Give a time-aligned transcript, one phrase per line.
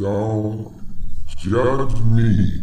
[0.00, 0.72] Don't
[1.36, 2.62] judge me.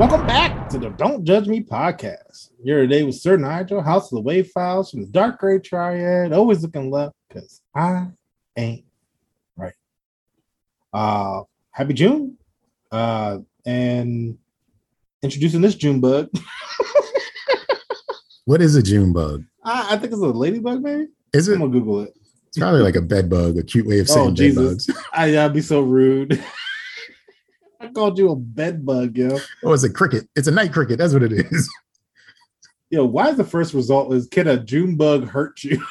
[0.00, 2.52] Welcome back to the Don't Judge Me podcast.
[2.64, 6.32] Here today with Sir Nigel, House of the Wave Files from the Dark Gray Triad.
[6.32, 8.06] Always looking left because I
[8.56, 8.86] ain't
[9.54, 9.74] right.
[10.94, 11.42] Uh,
[11.72, 12.38] happy June.
[12.90, 14.38] Uh, and
[15.20, 16.30] introducing this June bug.
[18.46, 19.44] What is a June bug?
[19.62, 21.08] I, I think it's a ladybug, maybe.
[21.34, 21.54] Is it?
[21.54, 22.14] I'm gonna Google it.
[22.56, 24.86] It's probably like a bed bug, a cute way of Oh, saying bed Jesus.
[24.86, 25.04] bugs.
[25.12, 26.42] I, that'd be so rude.
[27.80, 29.38] I called you a bed bug, yo.
[29.62, 30.26] Oh, it's a cricket.
[30.34, 30.96] It's a night cricket.
[30.96, 31.70] That's what it is.
[32.90, 35.84] Yo, why is the first result is can a June bug hurt you?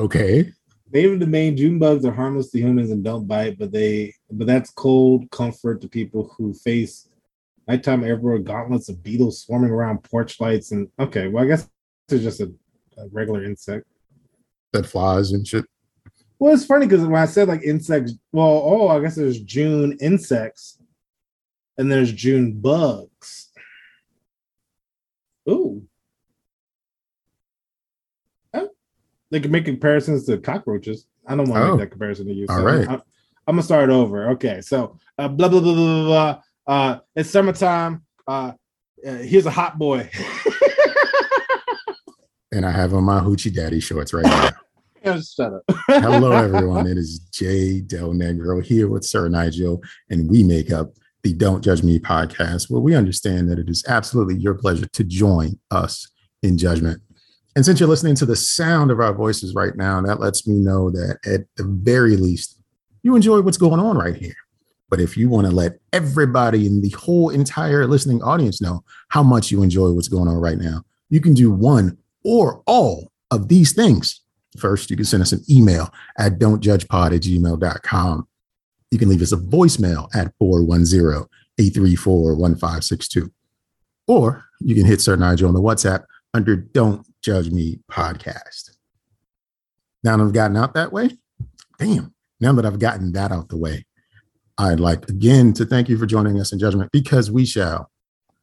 [0.00, 0.50] Okay.
[0.90, 4.46] Maybe the main June bugs are harmless to humans and don't bite, but they but
[4.46, 7.08] that's cold comfort to people who face
[7.68, 11.68] nighttime airborne gauntlets of beetles swarming around porch lights and okay, well I guess
[12.08, 12.50] it's just a,
[12.96, 13.86] a regular insect.
[14.72, 15.64] That flies and shit.
[16.38, 19.96] Well, it's funny because when I said like insects, well, oh, I guess there's June
[20.00, 20.78] insects
[21.78, 23.50] and there's June bugs.
[25.48, 25.82] Ooh.
[28.54, 28.68] Oh,
[29.30, 31.06] They can make comparisons to cockroaches.
[31.26, 31.76] I don't want to Oh.
[31.76, 32.46] make that comparison to you.
[32.48, 32.86] All right.
[32.88, 33.02] I'm,
[33.46, 34.30] I'm gonna start over.
[34.30, 36.04] Okay, so uh, blah blah blah blah blah.
[36.04, 36.42] blah.
[36.66, 38.02] Uh, it's summertime.
[38.26, 38.52] Uh,
[39.06, 40.08] uh, here's a hot boy.
[42.50, 44.50] And I have on my hoochie daddy shorts right now.
[45.04, 45.62] Yeah, Shut up.
[45.86, 46.86] Hello, everyone.
[46.90, 51.62] It is Jay Del Negro here with Sir Nigel, and we make up the Don't
[51.62, 56.08] Judge Me podcast, where we understand that it is absolutely your pleasure to join us
[56.42, 57.00] in judgment.
[57.54, 60.56] And since you're listening to the sound of our voices right now, that lets me
[60.56, 62.60] know that at the very least,
[63.04, 64.36] you enjoy what's going on right here.
[64.90, 69.22] But if you want to let everybody in the whole entire listening audience know how
[69.22, 71.96] much you enjoy what's going on right now, you can do one
[72.28, 74.20] or all of these things.
[74.58, 78.28] First, you can send us an email at don'tjudgepod at gmail.com.
[78.90, 83.30] You can leave us a voicemail at 410-834-1562.
[84.06, 88.76] Or you can hit Sir Nigel on the WhatsApp under Don't Judge Me Podcast.
[90.04, 91.16] Now that I've gotten out that way,
[91.78, 93.86] damn, now that I've gotten that out the way,
[94.58, 97.90] I'd like again to thank you for joining us in judgment because we shall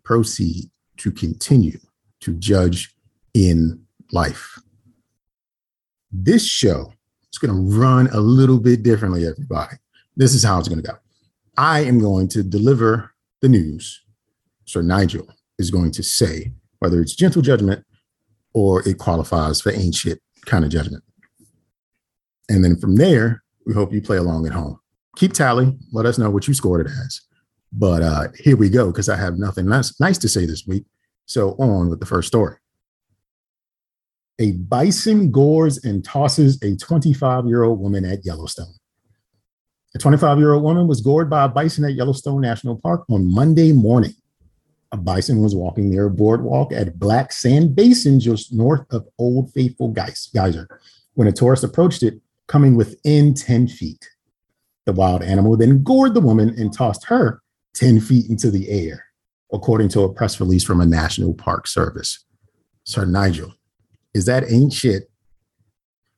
[0.03, 1.78] proceed to continue
[2.22, 2.94] to judge
[3.35, 3.79] in
[4.12, 4.57] life.
[6.12, 6.94] This show
[7.31, 9.75] is going to run a little bit differently, everybody.
[10.16, 10.97] This is how it's going to go.
[11.57, 14.01] I am going to deliver the news.
[14.63, 15.28] Sir Nigel
[15.59, 17.85] is going to say whether it's gentle judgment
[18.53, 21.03] or it qualifies for shit kind of judgment.
[22.50, 24.79] And then from there, we hope you play along at home.
[25.18, 25.78] Keep tally.
[25.91, 27.22] Let us know what you scored it as.
[27.74, 30.85] But uh, here we go, because I have nothing nice, nice to say this week.
[31.25, 32.56] So on with the first story.
[34.40, 38.73] A bison gores and tosses a 25 year old woman at Yellowstone.
[39.96, 43.34] A 25 year old woman was gored by a bison at Yellowstone National Park on
[43.34, 44.13] Monday morning.
[44.91, 49.51] A bison was walking near a boardwalk at Black Sand Basin, just north of Old
[49.53, 50.68] Faithful Geyser,
[51.13, 54.09] when a tourist approached it, coming within 10 feet.
[54.85, 57.41] The wild animal then gored the woman and tossed her
[57.74, 59.06] 10 feet into the air,
[59.51, 62.24] according to a press release from a National Park Service.
[62.84, 63.53] Sir Nigel,
[64.16, 65.12] is that ain't shit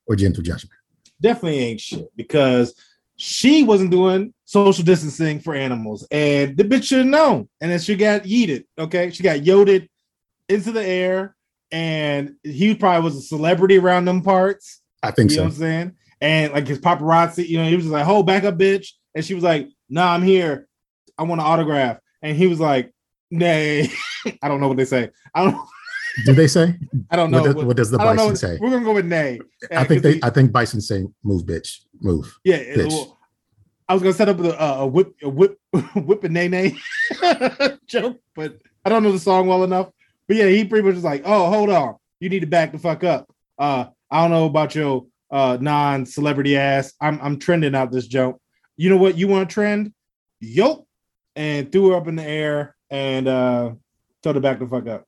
[0.06, 0.78] or gentle judgment?
[1.22, 2.76] definitely ain't shit because
[3.16, 7.50] she wasn't doing social distancing for animals, and the bitch should have known.
[7.62, 8.66] And then she got yeeted.
[8.78, 9.90] Okay, she got yoded
[10.50, 11.36] into the air,
[11.72, 14.82] and he probably was a celebrity around them parts.
[15.02, 15.46] I think you know so.
[15.46, 15.92] what I'm saying?
[16.22, 19.26] And like his paparazzi, you know, he was just like, "Hold back up, bitch," and
[19.26, 20.68] she was like, "Nah, I'm here.
[21.18, 22.92] I want an autograph." And he was like,
[23.32, 23.90] "Nay."
[24.42, 25.10] I don't know what they say.
[25.34, 25.68] I don't.
[26.26, 26.76] Do they say?
[27.12, 27.42] I don't know.
[27.42, 28.30] What does, what does the I don't know.
[28.30, 28.58] bison say?
[28.60, 29.40] We're gonna go with nay.
[29.72, 30.20] I think they.
[30.24, 32.88] I think bison say, "Move, bitch, move." Yeah, Bitch.
[32.90, 33.18] well,
[33.88, 35.60] I was gonna set up a, a whip, a whip,
[35.96, 36.76] whip and nay nay
[37.88, 39.90] joke, but I don't know the song well enough.
[40.28, 42.80] But yeah, he pretty much was like, "Oh, hold on, you need to back the
[42.80, 46.94] fuck up." Uh, I don't know about your uh non-celebrity ass.
[47.00, 48.42] I'm I'm trending out this joke.
[48.76, 49.18] You know what?
[49.18, 49.94] You want to trend?
[50.40, 50.84] Yup,
[51.36, 53.72] and threw her up in the air and uh
[54.22, 55.07] told her back the fuck up.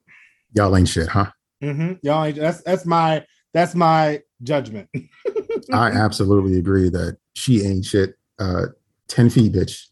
[0.53, 1.31] Y'all ain't shit, huh?
[1.61, 4.89] hmm Y'all, ain't- that's that's my that's my judgment.
[5.73, 8.15] I absolutely agree that she ain't shit.
[8.39, 8.67] Uh,
[9.07, 9.87] ten feet, bitch.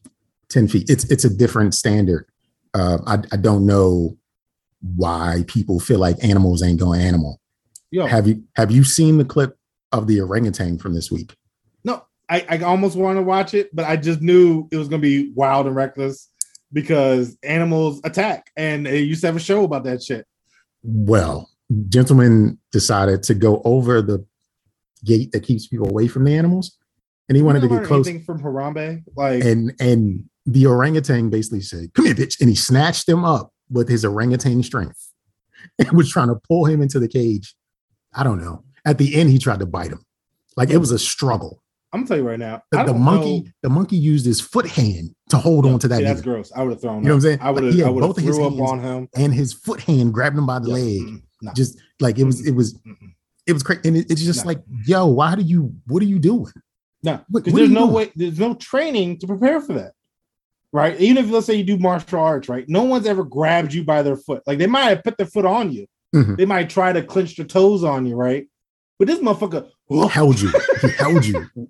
[0.49, 0.89] Ten feet.
[0.89, 2.25] It's it's a different standard.
[2.73, 4.17] Uh, I I don't know
[4.95, 7.39] why people feel like animals ain't going animal.
[7.91, 9.57] Yo, Have you have you seen the clip
[9.91, 11.35] of the orangutan from this week?
[11.83, 15.01] No, I, I almost want to watch it, but I just knew it was going
[15.01, 16.29] to be wild and reckless
[16.73, 18.51] because animals attack.
[18.57, 20.27] And they used to have a show about that shit.
[20.87, 21.49] Well,
[21.89, 24.25] Gentleman decided to go over the
[25.03, 26.77] gate that keeps people away from the animals,
[27.27, 28.09] and he wanted to get close.
[28.25, 33.07] From Harambe, like And and the orangutan basically said, "Come here, bitch," and he snatched
[33.07, 35.11] him up with his orangutan strength
[35.79, 37.53] and was trying to pull him into the cage.
[38.13, 38.63] I don't know.
[38.85, 40.05] At the end, he tried to bite him.
[40.55, 41.61] Like it was a struggle.
[41.97, 45.09] I'm gonna tell you right now, The, monkey, know- the monkey used his foot hand
[45.29, 46.51] to hold Yeah, on to that see, that's gross.
[46.55, 46.97] I would have thrown.
[46.97, 47.39] You know what I'm saying?
[47.41, 47.79] I would Like, have.
[47.79, 49.07] had I would have both of his threw up on him.
[49.15, 51.01] and his foot hand grabbed him by the Yeah, leg.
[51.01, 51.53] mm, nah.
[51.53, 53.13] Just like it was, it was, Mm-mm.
[53.47, 53.81] it was crazy.
[53.85, 54.49] And it- it's just No.
[54.49, 55.73] like, yo, why do you?
[55.87, 56.51] What are you doing?
[57.03, 57.93] No, What- because there's no doing?
[57.93, 59.93] way, there's no training to prepare for that,
[60.73, 60.99] right?
[60.99, 62.65] Even if let's say you do martial arts, right?
[62.67, 64.43] No one's ever grabbed you by their foot.
[64.47, 65.85] Like they might have put their foot on you,
[66.15, 66.37] Mhm.
[66.37, 68.47] they might try to clench their toes on you, right?
[68.99, 70.51] But this motherfucker, He held you.
[70.81, 71.47] He held you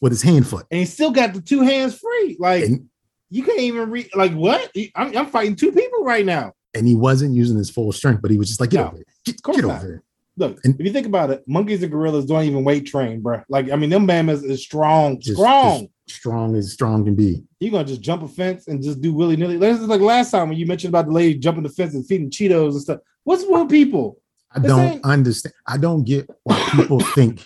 [0.00, 0.66] with his hand foot.
[0.70, 2.36] and he still got the two hands free.
[2.38, 2.88] Like And
[3.30, 4.08] you can't even read.
[4.14, 4.70] Like what?
[4.94, 6.52] I'm, I'm fighting two people right now.
[6.74, 8.96] and he wasn't using his full strength, but he was just like, get No, over
[8.96, 9.04] here.
[9.24, 10.02] Get, get over here.
[10.38, 13.42] Look, And- if you think about it, monkeys and gorillas don't even weight train, bro.
[13.48, 15.88] Like I mean, them mammoths is strong, Just- strong.
[16.06, 17.42] just strong as strong can be.
[17.58, 19.56] You're gonna just jump a fence and just do willy nilly.
[19.56, 22.06] This is like last time when you mentioned about the lady jumping the fence and
[22.06, 23.00] feeding Cheetos and stuff.
[23.24, 24.20] What's with people?
[24.54, 25.54] I don't understand.
[25.66, 27.44] I don't get why people think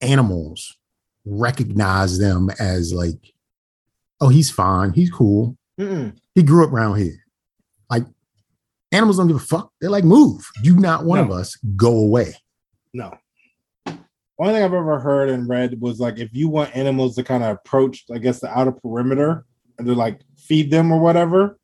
[0.00, 0.76] animals
[1.24, 3.32] recognize them as like,
[4.20, 6.16] oh, he's fine, he's cool, Mm-mm.
[6.34, 7.16] he grew up around here.
[7.90, 8.04] Like
[8.92, 9.70] animals don't give a fuck.
[9.80, 10.48] They're like, move.
[10.62, 11.24] You not one No.
[11.24, 11.56] of us.
[11.76, 12.34] Go away.
[12.94, 13.16] No.
[14.38, 17.44] Only thing I've ever heard and read was like if you want animals to kind
[17.44, 19.44] of approach, I guess, the outer perimeter
[19.78, 21.58] and to like feed them or whatever,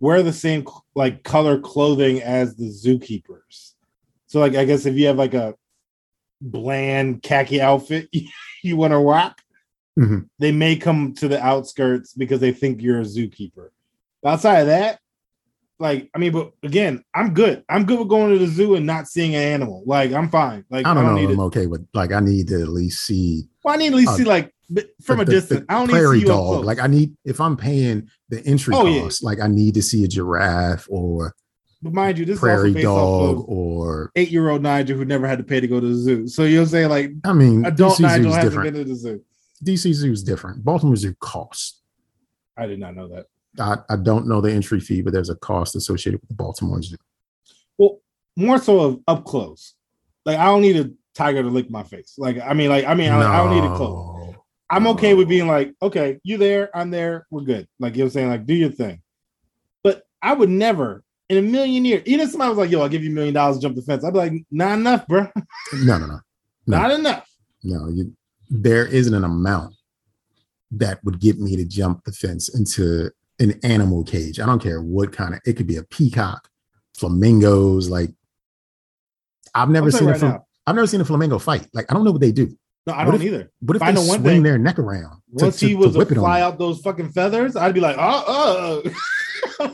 [0.00, 3.74] wear the same like color clothing as the zookeepers.
[4.26, 5.54] So like I guess if you have like a
[6.40, 8.08] bland khaki outfit
[8.64, 9.40] you want to rock,
[9.98, 10.26] Mhm.
[10.38, 13.68] they may come to the outskirts because they think you're a zookeeper.
[14.24, 15.00] Outside of that,
[15.78, 17.64] like I mean, but again, I'm good.
[17.68, 19.82] I'm good with going to the zoo and not seeing an animal.
[19.86, 20.64] Like I'm fine.
[20.70, 21.14] Like I don't, know.
[21.14, 21.32] need if it.
[21.34, 23.98] I'm okay with like I need to at least see Well, I need to at
[23.98, 24.52] least Uh, see like
[25.02, 25.64] from the- a distance.
[25.66, 26.64] the I don't need to see dog.
[26.66, 29.02] Like I need if I'm paying the entry Oh, yeah.
[29.02, 31.34] cost, like I need to see a giraffe or
[31.82, 35.26] but mind you, this is also based dog off of or eight-year-old Nigel who never
[35.26, 36.28] had to pay to go to the zoo.
[36.28, 38.74] So you're saying like I mean adult DC Nigel hasn't different.
[38.74, 39.24] been to the zoo.
[39.64, 40.64] DC Zoo is different.
[40.64, 41.80] Baltimore Zoo costs.
[42.56, 43.26] I did not know that.
[43.58, 46.82] I, I don't know the entry fee, but there's a cost associated with the Baltimore
[46.82, 46.96] Zoo.
[47.78, 48.00] Well,
[48.36, 49.74] more so of up close.
[50.24, 52.14] Like I don't need a tiger to lick my face.
[52.18, 54.34] Like I mean, like I mean, I, I don't need it close.
[54.68, 57.66] I'm okay with being like, okay, you there, I'm there, we're good.
[57.78, 59.02] Like you know what I'm saying, like do your thing.
[59.82, 62.88] But I would never in a million years, even if somebody was like, yo, I'll
[62.88, 65.28] give you a million dollars to jump the fence, I'd be like, not enough, bro.
[65.84, 66.20] No, no, no.
[66.66, 66.76] No.
[66.78, 67.28] Not enough.
[67.62, 68.12] No, you,
[68.50, 69.74] there isn't an amount
[70.72, 74.38] that would get me to jump the fence into an animal cage.
[74.40, 75.40] I don't care what kind of.
[75.46, 76.48] It could be a peacock,
[76.96, 77.88] flamingos.
[77.88, 78.10] Like
[79.54, 80.46] I've never seen a right now.
[80.66, 81.66] I've never seen a flamingo fight.
[81.72, 82.56] Like I don't know what they do.
[82.86, 83.50] No, I What don't if- either.
[83.60, 84.42] What if I they swing thing.
[84.42, 86.80] their neck around to, Once to- he was to whip it on fly out those
[86.80, 89.66] fucking feathers, I'd be like, oh, oh.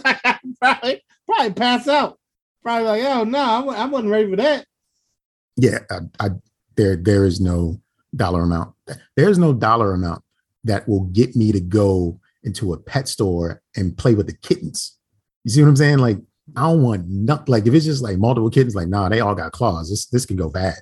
[0.61, 2.19] probably, probably pass out.
[2.62, 4.67] Probably like, oh no, I wasn't ready for that.
[5.56, 6.31] Yeah, I, I
[6.76, 7.81] there there is no
[8.14, 8.75] dollar amount.
[9.17, 10.23] There's no dollar amount
[10.64, 14.97] that will get me to go into a pet store and play with the kittens.
[15.45, 15.99] You see what I'm saying?
[15.99, 16.18] Like
[16.56, 17.47] I don't want nothing.
[17.49, 19.90] Like if it's just like multiple kittens, like nah, they all got claws.
[19.90, 20.75] This this can go bad.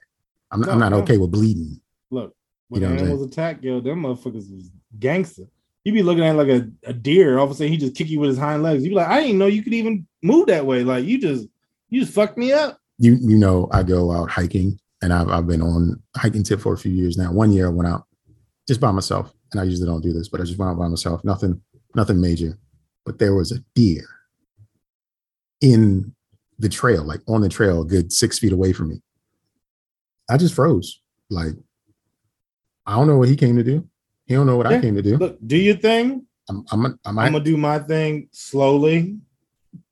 [0.50, 0.98] I'm not, I'm not no.
[0.98, 1.80] okay with bleeding.
[2.10, 2.34] Look,
[2.68, 5.44] when You know animals attack, yo, them motherfuckers is gangster.
[5.84, 8.08] You be looking at like a, a deer, all of a sudden he just kick
[8.08, 8.82] you with his hind legs.
[8.82, 10.82] You be like, I didn't know you could even move that way.
[10.82, 11.46] Like you just
[11.90, 12.80] you just fucked me up.
[12.98, 16.72] You you know I go out hiking and I've I've been on hiking tip for
[16.72, 17.30] a few years now.
[17.32, 18.06] One year I went out
[18.66, 20.88] just by myself, and I usually don't do this, but I just went out by
[20.88, 21.22] myself.
[21.24, 21.60] Nothing
[21.94, 22.58] nothing major,
[23.04, 24.06] but there was a deer
[25.60, 26.14] in
[26.58, 29.02] the trail, like on the trail, a good six feet away from me.
[30.30, 31.00] I just froze.
[31.30, 31.52] Like,
[32.86, 33.86] I don't know what he came to do.
[34.26, 35.18] He don't know what I came to do.
[35.18, 36.26] Look, do your thing.
[36.48, 39.18] I'm I'm I'm, I'm gonna do my thing slowly.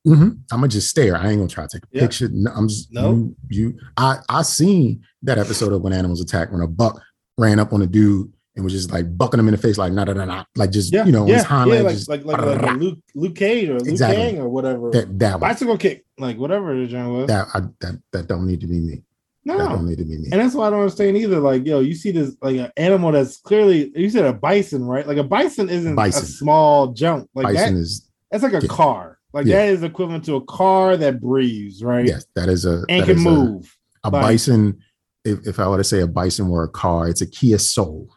[0.06, 0.38] Mhm.
[0.50, 1.16] I'm gonna just stare.
[1.16, 2.00] I ain't gonna try to take a Yeah.
[2.02, 2.28] picture.
[2.32, 3.12] No, I'm just No.
[3.12, 7.00] You, you I I seen that episode of when animals attack when a buck
[7.38, 9.92] ran up on a dude and was just like bucking him in the face like
[9.92, 12.08] nah nah nah nah like just Yeah, you know yeah, his hind yeah, like, just
[12.08, 14.16] like like like a Luke Luke Cage or Luke Exactly.
[14.16, 14.90] Kang or whatever.
[14.90, 15.40] that that one.
[15.40, 17.26] Bicycle kick, like whatever the genre was.
[17.28, 19.02] that I, that that don't need to be me.
[19.44, 20.28] That no, don't need to be me.
[20.30, 21.40] And that's why I don't understand either.
[21.40, 25.06] Like, yo, you see this like an animal that's clearly you said a bison, right?
[25.06, 26.22] Like a bison isn't Bison.
[26.22, 27.28] a small jump.
[27.34, 29.11] Like Bison that, is that's like a car.
[29.32, 29.56] Like Yeah.
[29.66, 32.06] that is equivalent to a car that breathes, right?
[32.06, 33.76] yes, that is a And can is a- move.
[34.04, 34.78] A, Like- bison.
[35.24, 38.08] If, if I were to say a bison were a car, it's a Kia Soul,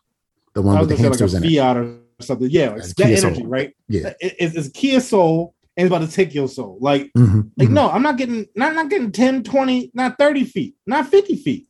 [0.56, 1.56] the one with the hamsters like a in it.
[1.58, 2.50] Fiat or something.
[2.50, 3.48] Yeah, like That's that Kia energy, Soul.
[3.48, 3.76] right?
[3.88, 4.14] Yeah.
[4.20, 6.78] It- it's, it's Kia Soul and it's about to take your soul.
[6.82, 7.74] Like, Mhm, like mhm.
[7.74, 11.68] no, I'm not getting not not getting 10, 20, not 30 feet, not 50 feet.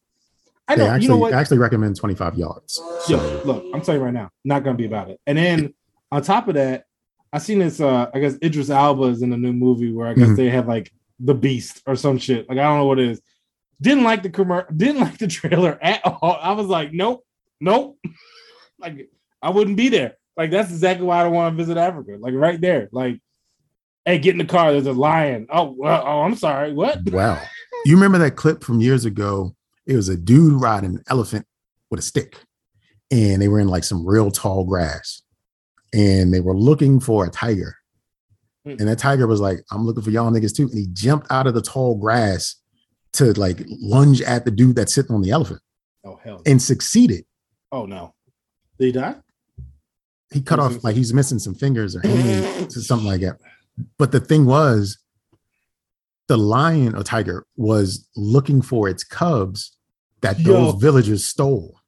[0.69, 0.85] I know.
[0.87, 1.33] actually you know what?
[1.33, 2.79] I actually recommend 25 yards.
[3.09, 5.19] Yo, So look, I'm telling you right now, not gonna be about it.
[5.27, 5.73] And then
[6.13, 6.85] on top of that,
[7.35, 7.81] I seen this.
[7.81, 10.37] Uh, I guess Idris Elba is in a new movie where I guess Mhm.
[10.37, 12.47] they have like the Beast or some shit.
[12.47, 13.21] Like I don't know what it is.
[13.81, 14.73] Didn't like the commercial.
[14.75, 16.37] Didn't like the trailer at all.
[16.41, 17.25] I was like, nope,
[17.59, 17.97] nope.
[18.79, 19.09] like
[19.41, 20.13] I wouldn't be there.
[20.37, 22.17] Like that's exactly why I don't want to visit Africa.
[22.19, 22.87] Like right there.
[22.93, 23.19] Like,
[24.05, 24.71] hey, get in the car.
[24.71, 25.47] There's a lion.
[25.49, 26.73] Oh, well, oh, I'm sorry.
[26.73, 26.99] What?
[27.11, 27.41] wow.
[27.85, 29.55] You remember that clip from years ago?
[29.85, 31.45] It was a dude riding an elephant
[31.91, 32.37] with a stick,
[33.11, 35.21] and they were in like some real tall grass,
[35.95, 37.75] and they were looking for a tiger.
[38.65, 38.71] Hmm.
[38.79, 40.67] And that tiger was like, I'm looking for y'all niggas too.
[40.67, 42.55] And he jumped out of the tall grass
[43.13, 45.61] to like lunge at the dude that's sitting on the elephant
[46.03, 46.41] Oh hell.
[46.45, 47.25] and succeeded.
[47.71, 48.13] Oh no.
[48.77, 49.15] Did he die?
[50.33, 53.37] He cut off like he's missing some fingers or hands or something like that.
[53.97, 54.97] But the thing was,
[56.27, 59.77] the lion or tiger was looking for its cubs
[60.21, 60.53] that Yo.
[60.71, 61.79] those villagers stole.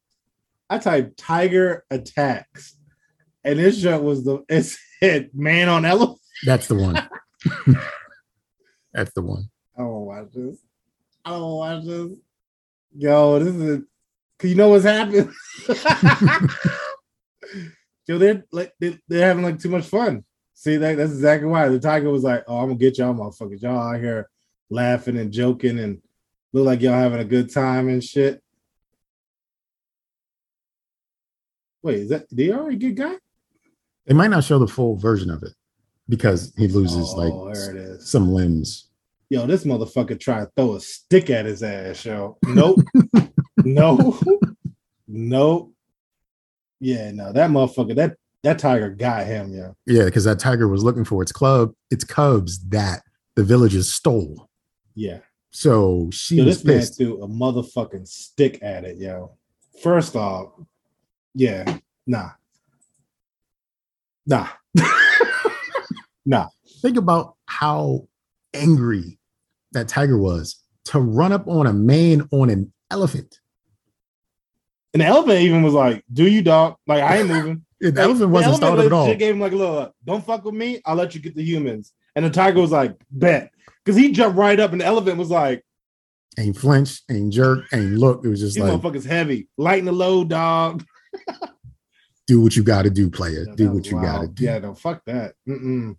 [0.70, 2.76] I typed tiger attacks,
[3.44, 4.64] and this shit was the it
[5.00, 6.18] said man on elephant.
[6.44, 7.08] That's the one.
[8.92, 9.50] That's the one.
[9.76, 10.58] I don't watch this.
[11.24, 12.12] I don't watch this.
[12.96, 13.82] Yo, this is
[14.38, 15.32] cause you know what's happened.
[18.06, 20.24] Yo, they're like they, they're having like too much fun.
[20.54, 23.62] See that that's exactly why the tiger was like, "Oh, I'm gonna get y'all motherfuckers.
[23.62, 24.28] Y'all out here
[24.70, 26.02] laughing and joking and
[26.52, 28.42] look like y'all having a good time and shit."
[31.82, 33.18] Wait, is that did already get got?
[34.08, 35.52] They might not show the full version of it
[36.08, 38.10] because he loses Oh, like there it is.
[38.10, 38.88] some limbs.
[39.30, 42.38] Yo, this motherfucker tried to throw a stick at his ass, yo.
[42.44, 42.80] Nope.
[43.58, 44.18] no.
[45.06, 45.72] Nope.
[46.80, 49.74] Yeah, no, that motherfucker, that that tiger got him, yo.
[49.86, 53.02] Yeah, because that tiger was looking for its club, its cubs that
[53.34, 54.48] the villagers stole.
[54.94, 55.18] Yeah.
[55.50, 56.98] So she Yo, was this man pissed.
[56.98, 59.32] threw a motherfucking stick at it, yo.
[59.82, 60.52] First off,
[61.34, 62.30] yeah, nah.
[64.28, 64.46] Nah.
[66.26, 66.48] nah.
[66.82, 68.06] Think about how
[68.54, 69.18] angry
[69.72, 73.40] that tiger was to run up on a man on an elephant.
[74.94, 76.76] And the elephant even was like, do you dog?
[76.86, 77.64] Like, I ain't moving.
[77.80, 79.14] The Like, elephant wasn't startled at all.
[79.14, 80.80] Gave him like a little, uh, don't fuck with me.
[80.84, 81.92] I'll let you get the humans.
[82.14, 83.50] And the tiger was like, bet,
[83.84, 85.64] because he jumped right up, and the elephant was like,
[86.38, 88.24] Ain't flinch, ain't jerk, ain't look.
[88.24, 90.84] It was just like, motherfuckers heavy, lighten the load, dog.
[92.28, 93.46] do what you got to do, player.
[93.56, 94.44] Do what you got to do.
[94.44, 95.32] Yeah, no, fuck that.
[95.48, 95.96] Mm-mm.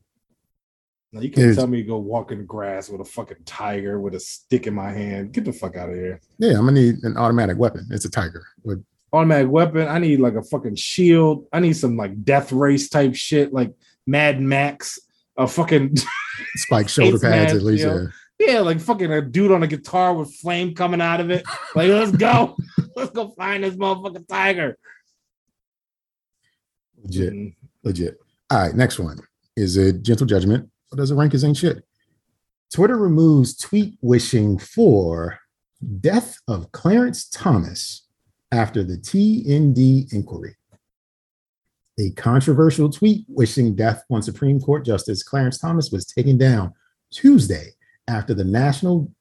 [1.12, 4.00] No, you can't tell me to go walk in the grass with a fucking tiger
[4.00, 5.34] with a stick in my hand.
[5.34, 6.22] Get the fuck out of here.
[6.38, 7.88] Yeah, I'm gonna need an automatic weapon.
[7.90, 8.46] It's a tiger.
[8.64, 9.88] With Automatic weapon.
[9.88, 11.48] I need like a fucking shield.
[11.52, 13.74] I need some like death race type shit, like
[14.06, 15.00] Mad Max.
[15.36, 15.96] A fucking
[16.58, 17.86] spike shoulder pads, at least.
[17.86, 18.06] Yeah.
[18.38, 21.44] yeah, like fucking a dude on a guitar with flame coming out of it.
[21.74, 22.56] Like, let's go.
[22.96, 24.78] let's go find this motherfucking tiger.
[27.04, 27.56] Legit, Mm.
[27.84, 28.20] legit.
[28.50, 29.20] All right, next one
[29.56, 30.70] is a gentle judgment.
[30.92, 31.84] Or does it rank as ain't shit?
[32.74, 35.40] Twitter removes tweet wishing for
[36.02, 38.08] death of Clarence Thomas
[38.52, 40.56] after the TND inquiry.
[42.00, 46.74] A controversial tweet wishing death on Supreme Court Justice Clarence Thomas was taken down
[47.12, 47.72] Tuesday
[48.08, 49.12] after the national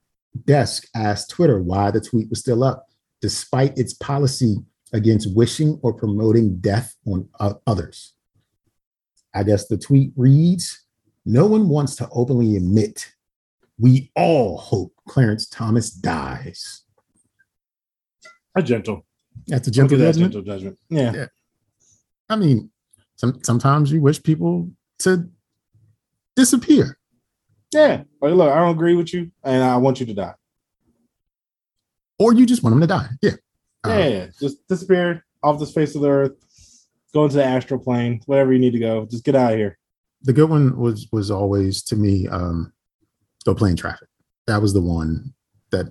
[0.46, 2.86] desk asked Twitter why the tweet was still up,
[3.20, 4.56] despite its policy
[4.92, 7.28] against wishing or promoting death on
[7.66, 8.14] others.
[9.34, 10.84] I guess the tweet reads
[11.24, 13.12] No one wants to openly admit
[13.78, 16.82] we all hope Clarence Thomas dies.
[18.56, 19.06] A gentle.
[19.46, 20.32] That's a gentle that judgment.
[20.32, 20.78] gentle judgment.
[20.88, 21.12] Yeah.
[21.14, 21.26] Yeah.
[22.28, 22.70] I mean,
[23.16, 25.28] some, sometimes you wish people to
[26.34, 26.98] disappear.
[27.72, 28.02] Yeah.
[28.20, 30.34] Like, look, I don't agree with you, and I want you to die.
[32.18, 33.08] or you just want them to die.
[33.22, 33.36] Yeah.
[33.88, 34.26] Uh, Yeah, yeah.
[34.40, 36.32] Just disappear off the face of the earth.
[37.14, 39.06] Go into the astral plane, wherever you need to go.
[39.06, 39.78] Just get out of here.
[40.22, 42.72] the good one was was always to me um
[43.44, 44.08] go play in traffic.
[44.46, 45.32] That was the one
[45.70, 45.86] that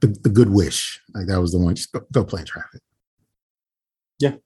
[0.00, 1.00] the, the good wish.
[1.14, 1.74] Like that was the one.
[1.74, 2.80] Just go, go play in traffic.
[4.18, 4.36] Yeah.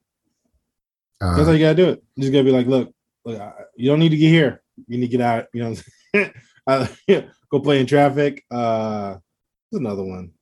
[1.21, 2.03] Uh, That's how you gotta do it.
[2.17, 2.93] You just gotta be like, look,
[3.25, 4.63] look, I- you don't need to get here.
[4.89, 5.47] You need to get out.
[5.53, 5.77] You know,
[6.15, 6.33] I'm
[6.67, 8.45] uh, yeah, go play in traffic.
[8.51, 9.17] Uh,
[9.71, 10.33] there's another one.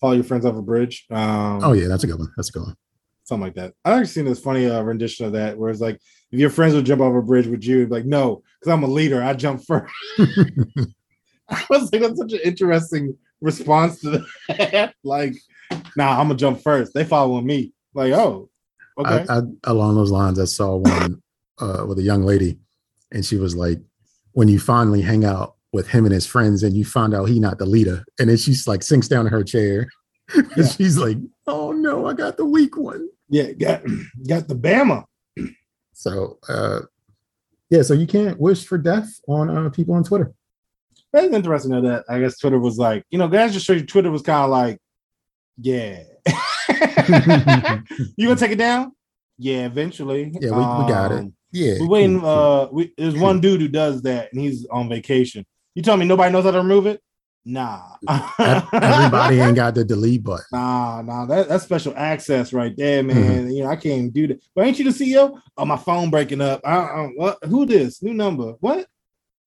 [0.00, 1.06] Follow your friends off a bridge.
[1.10, 2.32] Um, oh yeah, that's a good one.
[2.36, 2.76] That's a good one.
[3.24, 3.74] something like that.
[3.84, 6.00] I've actually seen this funny uh, rendition of that where it's like,
[6.30, 8.86] if your friends would jump off a bridge with you, like, no, because I'm a
[8.86, 9.22] leader.
[9.22, 9.92] I jump first.
[10.18, 14.94] I was like, that's such an interesting response to that.
[15.04, 15.34] like,
[15.96, 16.92] nah, I'm gonna jump first.
[16.94, 17.72] They following me.
[17.94, 18.50] Like, oh,
[18.98, 19.24] okay.
[19.28, 21.22] I, I, along those lines, I saw one
[21.58, 22.58] uh, with a young lady,
[23.10, 23.80] and she was like,
[24.32, 27.38] "When you finally hang out with him and his friends, and you find out he
[27.40, 29.88] not the leader, and then she's like sinks down in her chair,
[30.56, 30.66] Yeah.
[30.66, 33.08] She's like, oh no, I got the weak one.
[33.30, 33.82] Yeah, got
[34.26, 35.04] got the Bama.
[35.94, 36.80] So uh
[37.70, 40.32] yeah, so you can't wish for death on uh, people on Twitter.
[41.12, 43.84] That's interesting though, that I guess Twitter was like, you know, guys just show you
[43.84, 44.78] Twitter was kind of like,
[45.60, 46.02] yeah.
[48.16, 48.92] you gonna take it down?
[49.38, 50.32] Yeah, eventually.
[50.40, 51.18] Yeah, we- we got it.
[51.20, 51.74] Um, Yeah.
[51.80, 52.24] We're waiting.
[52.24, 55.46] Uh, we, there's one dude who does that, and he's on vacation.
[55.74, 57.00] You tell me nobody knows how to remove it?
[57.44, 57.82] Nah.
[58.38, 60.44] Everybody ain't got the delete button.
[60.52, 63.16] Nah, nah, that, that's special access right there, man.
[63.16, 63.50] Mm-hmm.
[63.50, 64.42] You know, I can't even do that.
[64.54, 65.40] But ain't you the CEO?
[65.56, 66.60] Oh, my phone breaking up.
[66.64, 67.38] I, I, what?
[67.44, 68.02] Who this?
[68.02, 68.52] New number?
[68.60, 68.86] What?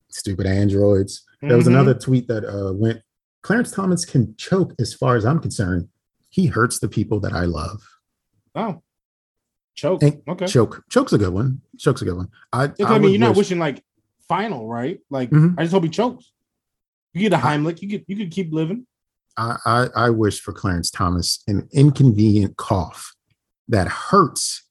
[0.10, 1.24] Stupid androids.
[1.42, 1.72] There was Mhm.
[1.72, 3.02] another tweet that uh, went,
[3.44, 5.90] Clarence Thomas can choke as far as I'm concerned.
[6.30, 7.82] He hurts the people that I love.
[8.56, 8.82] Oh,
[9.76, 10.02] choke.
[10.04, 10.48] Ain't- okay.
[10.48, 10.84] Choke.
[10.90, 11.62] Choke's a good one.
[11.78, 12.30] Choke's a good one.
[12.54, 13.84] I, I I, mean, you're not wish- wishing like
[14.32, 14.98] final, right?
[15.10, 15.56] Like, Mhm.
[15.58, 16.32] I just hope he chokes.
[17.14, 17.82] You get a Heimlich.
[17.82, 18.88] You could you could keep living.
[19.38, 23.14] I, I, I wish for Clarence Thomas an inconvenient cough
[23.68, 24.64] that hurts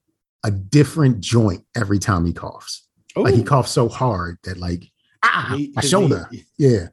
[0.43, 2.87] a different joint every time he coughs.
[3.14, 4.83] Like he coughs so hard that like
[5.23, 6.26] ah He- my shoulder.
[6.31, 6.87] he- Yeah.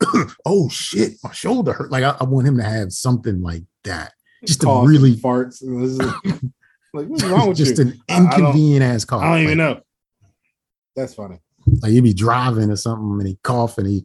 [0.44, 1.90] oh shit, my shoulder hurt.
[1.90, 4.12] Like I, I want him to have something like that.
[4.44, 5.62] Just a really farts.
[5.62, 5.98] And this is,
[6.92, 7.84] like, what's wrong with just you?
[7.84, 9.22] an I- I inconvenient ass cough.
[9.22, 9.82] I don't even like, know.
[10.96, 11.38] That's funny.
[11.80, 14.04] Like he'd be driving or something and he cough and he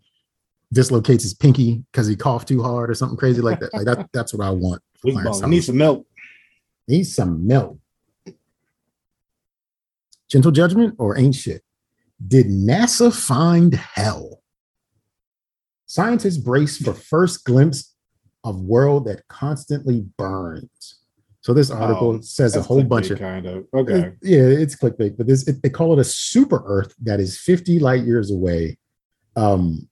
[0.72, 3.74] dislocates his pinky because he coughed too hard or something crazy like that.
[3.74, 4.82] Like that, that's what I want.
[5.03, 5.17] Weak
[5.48, 6.06] Need some milk.
[6.88, 7.79] Need some milk.
[10.29, 11.63] Gentle judgment or ain't shit?
[12.25, 14.41] Did NASA find hell?
[15.86, 17.96] Scientists brace for first glimpse
[18.44, 20.97] of world that constantly burns.
[21.48, 24.12] So this article Oh, says a whole bunch of kind of okay.
[24.22, 27.80] yeah, it's clickbait, but this it, they call it a super Earth that is 50
[27.80, 28.77] light years away.
[29.38, 29.88] Um,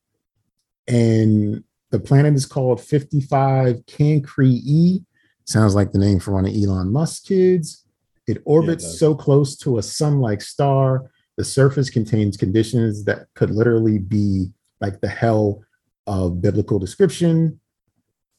[0.85, 5.05] and the planet is called 55 Cancri E.
[5.45, 7.85] Sounds like the name for one of Elon Musk's kids.
[8.27, 8.99] It orbits does.
[8.99, 14.47] so close to a sun-like star, the surface contains conditions that could literally be
[14.81, 15.61] like the hell
[16.05, 17.61] of biblical description,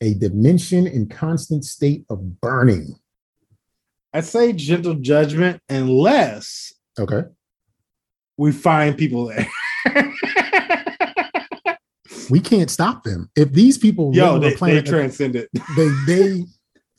[0.02, 2.94] a dimension in constant state of burning.
[4.16, 7.24] I say gentle judgment unless Okay.
[8.38, 9.46] we find people there.
[12.30, 13.28] we can't stop them.
[13.36, 15.50] If these people Yo, they, a they transcend it.
[15.76, 16.44] they they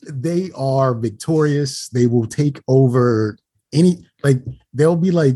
[0.06, 1.88] they are victorious.
[1.88, 3.36] They will take over
[3.72, 4.38] any like
[4.72, 5.34] they'll be like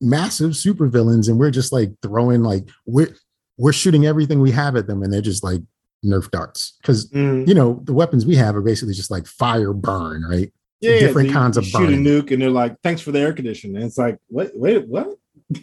[0.00, 3.16] massive supervillains, and we're just like throwing like we're
[3.58, 5.60] we're shooting everything we have at them, and they're just like
[6.04, 7.48] Nerf darts because Mm.
[7.48, 10.52] you know the weapons we have are basically just like fire burn, right?
[10.80, 12.06] Yeah, different they- kinds of shoot burning.
[12.06, 14.86] a nuke, and they're like, "Thanks for the air conditioning." And it's like, wait, wait,
[14.88, 15.14] what?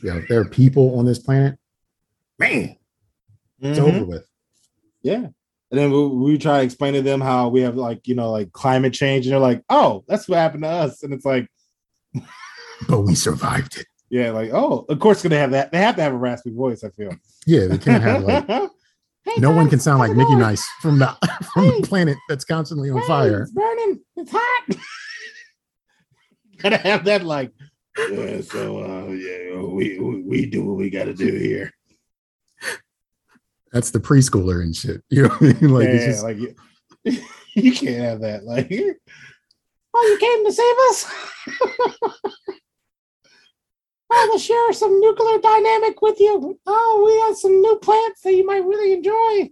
[0.03, 1.58] Yeah, there are people on this planet.
[2.39, 2.75] Man,
[3.62, 3.84] it's Mhm.
[3.95, 4.27] over with.
[5.01, 5.27] Yeah.
[5.69, 8.32] And then we, we try to explain to them how we have like, you know,
[8.32, 11.03] like climate change, and they're like, oh, that's what happened to us.
[11.03, 11.47] And it's like,
[12.88, 13.88] But we survived it.
[14.10, 15.71] yeah, like, oh, of course, gonna have that.
[15.71, 17.12] They have to have a raspy voice, I feel.
[17.47, 18.47] Yeah, they can't have like
[19.23, 20.36] Hey, no one can sound like Mickey?
[20.36, 21.08] Nice from the
[21.53, 21.82] from Hey.
[21.82, 23.41] the planet that's constantly on Hey, fire.
[23.41, 23.99] It's burning.
[24.15, 24.77] It's hot.
[26.61, 27.51] gotta have that like.
[27.97, 31.71] Yeah, so uh, yeah, we, we we do what we got to do here.
[33.71, 35.03] That's the preschooler and shit.
[35.09, 35.71] You know what I mean?
[35.73, 36.55] Like yeah, it's just like you,
[37.55, 38.43] you can't have that.
[38.43, 38.71] Like,
[39.93, 41.05] oh, you came to save us.
[44.09, 46.59] oh, we'll share some nuclear dynamic with you.
[46.65, 49.51] Oh, we have some new plants that you might really enjoy.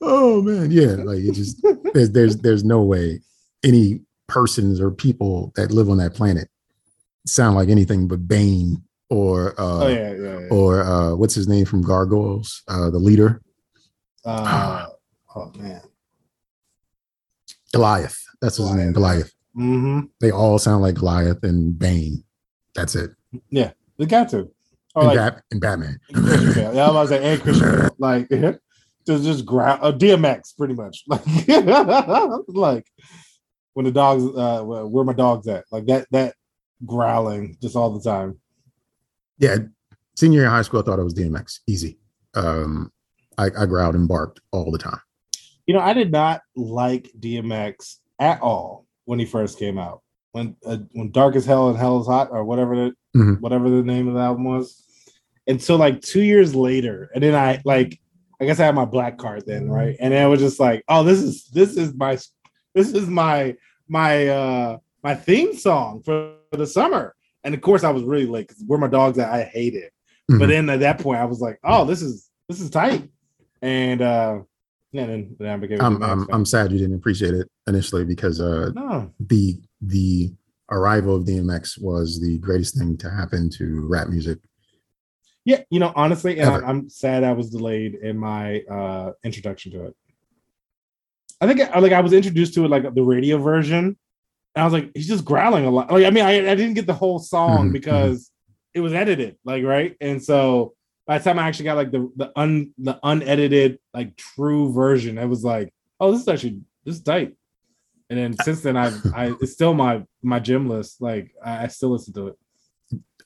[0.00, 0.96] oh man, yeah.
[0.96, 3.20] Like it just there's there's there's no way
[3.62, 6.48] any persons or people that live on that planet
[7.26, 10.38] sound like anything but Bane or uh oh yeah, yeah.
[10.40, 10.46] yeah.
[10.50, 13.40] or uh what's his name from Gargoyles, uh the leader,
[14.24, 14.86] Uh,
[15.34, 15.80] oh man.
[17.72, 18.22] Goliath.
[18.40, 19.32] That's his name, Goliath.
[19.56, 20.06] Mm-hmm.
[20.20, 22.24] They all sound like Goliath and Bane.
[22.74, 23.10] That's it.
[23.50, 24.50] Yeah, They got to.
[24.94, 26.00] Or And, like, Bat- and Batman.
[26.74, 28.28] Yeah, I was like, and Christian like
[29.06, 31.04] just just growl uh, DMX pretty much.
[31.08, 31.24] Like,
[32.48, 32.86] like
[33.76, 35.66] when the dogs uh where my dogs at?
[35.70, 36.34] Like that that
[36.86, 38.40] growling just all the time.
[39.38, 39.56] Yeah,
[40.14, 41.60] senior year of high school, I thought it was DMX.
[41.66, 41.98] Easy.
[42.34, 42.90] Um,
[43.36, 44.98] I, I growled and barked all the time.
[45.66, 50.00] You know, I did not like DMX at all when he first came out.
[50.32, 53.40] When uh, when Dark as Hell and Hell is Hot or whatever the Mhm.
[53.40, 54.82] whatever the name of the album was.
[55.46, 58.00] And so like two years later, and then I like
[58.40, 59.96] I guess I had my black card then, right?
[60.00, 62.18] And then I was just like, oh, this is this is my
[62.76, 63.56] this is my
[63.88, 67.14] my uh my theme song for the summer.
[67.42, 69.92] And of course I was really late because where my dogs at, I hate it.
[70.28, 70.48] But Mhm.
[70.48, 73.08] then at that point I was like, oh, this is this is tight.
[73.62, 74.40] And uh
[74.92, 76.26] And then, then I became I'm I'm.
[76.30, 80.32] I'm sad you didn't appreciate it initially because uh no, the the
[80.70, 84.38] arrival of DMX was the greatest thing to happen to rap music.
[85.44, 86.64] yeah, you know, honestly, and Ever.
[86.66, 89.96] I'm sad I was delayed in my uh introduction to it.
[91.40, 93.96] I think I, like I was introduced to it like the radio version,
[94.54, 95.90] and I was like, he's just growling a lot.
[95.90, 98.30] Like, I mean, I, I didn't get the whole song Mhm, because
[98.74, 100.74] it was edited, like right, and so
[101.06, 105.18] by the time I actually got like the the un the unedited like true version,
[105.18, 107.34] I was like, oh, this is actually this is tight.
[108.08, 111.00] And then since then, I've I it's still my my gym list.
[111.00, 112.38] Like I, I still listen to it.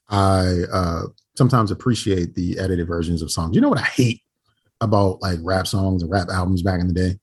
[0.08, 1.02] I uh
[1.36, 3.54] sometimes appreciate the edited versions of songs.
[3.54, 4.22] You know what I hate
[4.80, 7.18] about like rap songs and rap albums back in the day?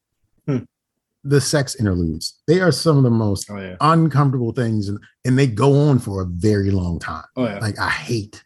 [1.24, 2.42] The sex interludes.
[2.48, 6.00] They are some of the most Oh yeah, uncomfortable things and, and they go on
[6.00, 7.26] for a very long time.
[7.36, 7.60] oh yeah.
[7.60, 8.44] Like I hate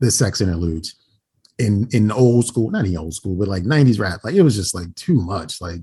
[0.00, 0.94] the sex interludes
[1.58, 4.20] in in old school, not in old school, but like 90s rap.
[4.24, 5.60] Like it was just like too much.
[5.60, 5.80] Like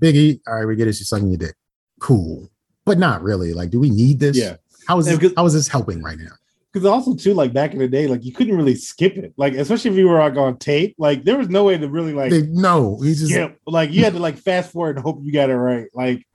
[0.00, 1.54] Biggie, all right, we get it, she's sucking your dick.
[2.00, 2.50] Cool.
[2.84, 3.52] But not really.
[3.52, 4.36] Like, do we need this?
[4.36, 4.56] Yeah.
[4.88, 6.32] How is this, how is this helping right now?
[6.72, 9.34] Because also too like back in the day like you couldn't really skip it.
[9.36, 12.12] Like especially if you were like on tape like there was no way to really
[12.12, 15.20] like They no, he just skip like you had to like fast forward and hope
[15.22, 16.26] you got it right like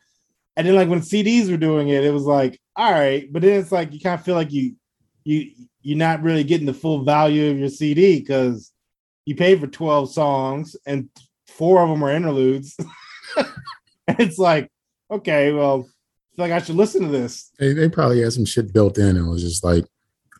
[0.56, 3.60] and then like when CDs were doing it it was like all right but then
[3.60, 4.76] it's like you kind of feel like you
[5.24, 8.72] you you're not really getting the full value of your CD because
[9.26, 11.10] you paid for 12 songs and
[11.48, 12.78] four of them are interludes.
[14.20, 14.72] It's like
[15.12, 15.86] okay well
[16.38, 17.52] like I should listen to this.
[17.60, 19.86] They, they probably had some shit built in and was just like,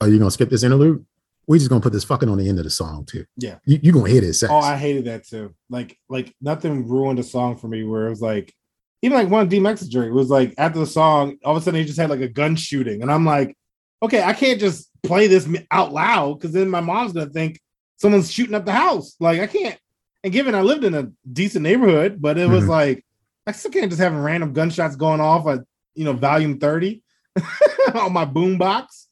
[0.02, 1.06] Are you gonna skip this interlude?
[1.48, 3.26] We just gonna put this fucking on the end of the song too.
[3.38, 3.60] Yeah.
[3.66, 4.52] You you gonna hit it sex.
[4.52, 5.56] Oh, I hated that too.
[5.70, 8.54] Like, like nothing ruined a song for me where it was like,
[9.02, 11.80] even like one of DMX's journey was like after the song, all of a sudden
[11.80, 13.56] he just had like a gun shooting, and I'm like,
[14.04, 17.60] okay, I can't just play this out loud because then my mom's gonna think
[17.98, 19.16] someone's shooting up the house.
[19.20, 19.80] Like, I can't.
[20.24, 22.70] And given I lived in a decent neighborhood, but it was Mhm.
[22.70, 23.06] like
[23.46, 25.62] I still can't just have random gunshots going off at
[25.96, 27.02] you know volume thirty
[27.96, 29.07] on my boom box,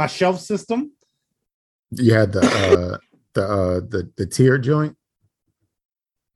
[0.00, 0.90] my shelf system.
[1.90, 2.96] you had the uh
[3.34, 4.96] the uh the the tier joint.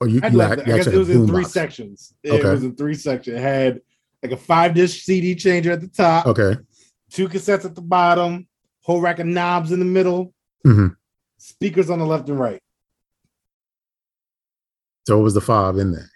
[0.00, 1.50] Or you, I, you, had I guess it was in three boombox.
[1.50, 2.12] sections.
[2.22, 2.50] It Okay.
[2.50, 3.37] was in three sections.
[3.38, 3.81] It had
[4.22, 6.59] like a five disc CD changer at the top, Okay.
[7.11, 8.46] two cassettes at the bottom,
[8.83, 10.35] whole rack of knobs in the middle,
[10.66, 10.94] Mhm.
[11.38, 12.61] speakers on the left and right.
[15.07, 16.11] So it was the five in there.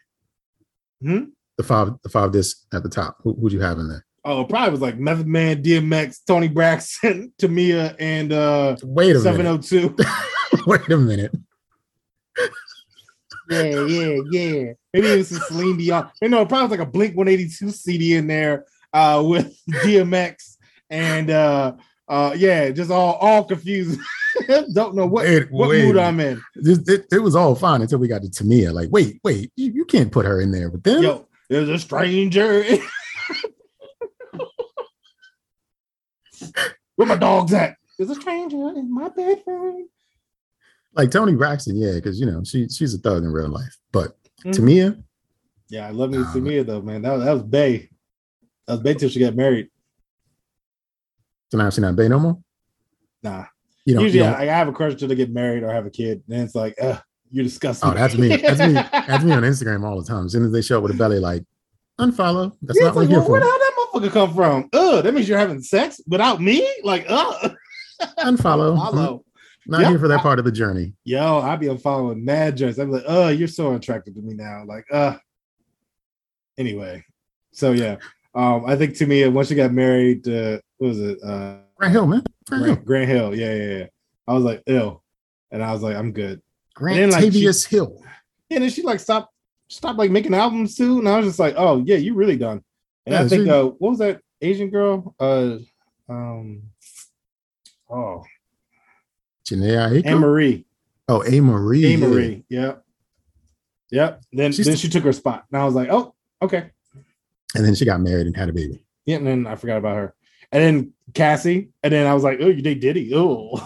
[1.01, 1.25] Hmm?
[1.57, 3.17] The five, the five disc at the top.
[3.23, 4.05] Who would you have in there?
[4.31, 9.65] Oh, probably was like Method Man, DMX, Toni Braxton, Tamia, and uh Wait a minute.
[9.65, 9.97] 702.
[10.67, 11.35] Wait a minute.
[13.49, 14.73] yeah, yeah, yeah.
[14.93, 16.11] Maybe it was Celine Dion.
[16.21, 20.57] You know, probably was like a Blink 182 CD in there uh with DMX
[20.91, 21.73] and uh
[22.07, 23.99] uh yeah, just all all confused.
[24.75, 25.87] Don't know what Wait, what wait.
[25.87, 26.43] mood I'm in.
[26.55, 28.75] This, it, it was all fine until we got to Tamia.
[28.75, 31.03] Like, wait, wait, you, you can't put her in there with them.
[31.03, 32.63] Yo, there's a stranger.
[36.97, 37.77] Where my dogs at?
[37.97, 39.89] There's a stranger in my bedroom.
[40.95, 43.77] Like Toni Braxton, yeah, because you know she she's a thug in real life.
[43.93, 44.55] But Mhm.
[44.55, 45.03] Tamia,
[45.69, 47.03] Yeah, I love me Nah, to Tamia though, man.
[47.03, 47.91] That was, that was Bay.
[48.67, 49.69] That was Bay till she got married.
[51.51, 52.39] so now she not Bay no more.
[53.23, 53.45] Nah.
[53.85, 55.73] You know, Usually you know I, I have a crush till they get married or
[55.73, 56.23] have a kid.
[56.29, 56.99] Then it's like, uh,
[57.31, 57.89] you're disgusting.
[57.91, 58.29] oh, that's me.
[58.37, 58.73] That's me.
[58.75, 60.27] That's me on Instagram all the time.
[60.27, 61.43] As soon as they show up with a belly, like
[61.99, 62.53] unfollow.
[62.63, 63.41] That's Yeah, not it's what like, I'm here well, for.
[64.01, 64.69] The motherfucker come from?
[64.73, 66.69] Ugh, that means you're having sex without me?
[66.85, 67.51] Like, uh
[68.19, 68.77] Unfollow.
[68.91, 69.25] Follow.
[69.67, 69.91] not Yeah.
[69.91, 70.95] here for that part of the journey.
[71.05, 72.79] Yo, I be unfollowing mad joints.
[72.79, 74.65] I'm like, oh, you're so attracted to me now.
[74.67, 75.17] Like, uh
[76.57, 77.05] anyway.
[77.53, 77.97] So yeah.
[78.35, 81.19] Um, I think to me, once she got married to what was it?
[81.23, 82.23] Uh Grant Hill, man.
[82.49, 82.77] Grant Hill.
[82.77, 83.35] Grant, Hill.
[83.37, 83.87] Yeah, yeah, yeah.
[84.27, 85.03] I was like, ill.
[85.51, 86.43] And I was like, I'm good.
[86.75, 88.03] Grant then, like, she- Hill.
[88.51, 89.33] Yeah, and then she like stopped
[89.69, 90.99] stopped like making albums too.
[90.99, 92.63] And I was just like, oh yeah, you really done.
[93.09, 95.15] And Yeah, I think she- uh what was that Asian girl?
[95.19, 95.57] Uh
[96.09, 96.63] um
[97.91, 98.23] oh
[99.47, 100.19] Jhené Aiko?
[100.21, 100.67] Marie.
[101.09, 101.85] Oh, Amerie.
[101.85, 101.97] A yeah.
[101.97, 102.45] Marie.
[102.51, 102.85] Yep.
[103.91, 104.23] Yep.
[104.35, 105.47] Then She's then she took her spot.
[105.51, 106.71] And I was like, oh, okay.
[107.55, 108.83] And then she got married and had a baby.
[109.07, 110.15] Yeah, and then I forgot about her.
[110.53, 111.71] And then Cassie.
[111.83, 113.11] And then I was like, oh, you date Diddy.
[113.15, 113.57] Oh.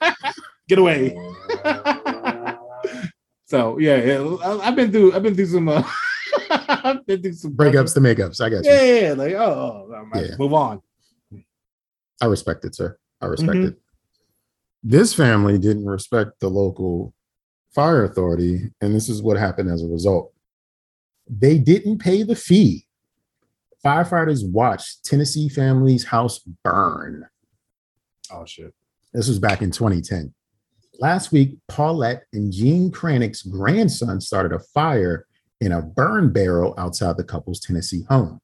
[0.68, 1.18] Get away.
[3.46, 5.82] so yeah, yeah, I- I've been through I've been through some uh,
[7.06, 8.40] Been through some Breakups to makeups.
[8.40, 8.70] I got you.
[8.70, 10.36] Yeah, yeah, yeah, like oh, oh, oh, Yeah.
[10.38, 10.82] move on.
[12.20, 12.96] I respect it, sir.
[13.20, 13.68] I respect Mhm.
[13.68, 13.80] it.
[14.82, 17.14] This family didn't respect the local
[17.74, 20.32] fire authority, and this is what happened as a result.
[21.28, 22.86] They didn't pay the fee.
[23.84, 27.26] Firefighters watched Tennessee family's house burn.
[28.30, 28.74] Oh shit.
[29.12, 30.34] This was back in 2010.
[31.00, 35.26] Last week, Paulette and Gene Cranick's grandson started a fire
[35.60, 38.40] in a burn barrel outside the couple's Tennessee home.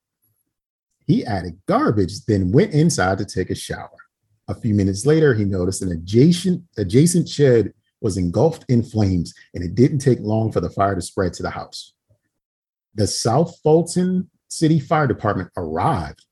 [1.06, 3.90] He added garbage, then went inside to take a shower.
[4.48, 9.62] A few minutes later, he noticed an adjacent adjacent shed was engulfed in flames, and
[9.62, 11.92] it didn't take long for the fire to spread to the house.
[12.94, 16.24] The South Fulton City Fire Department arrived,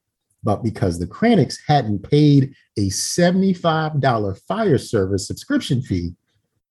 [0.43, 6.15] but because the Cranicks hadn't paid a $75 fire service subscription fee,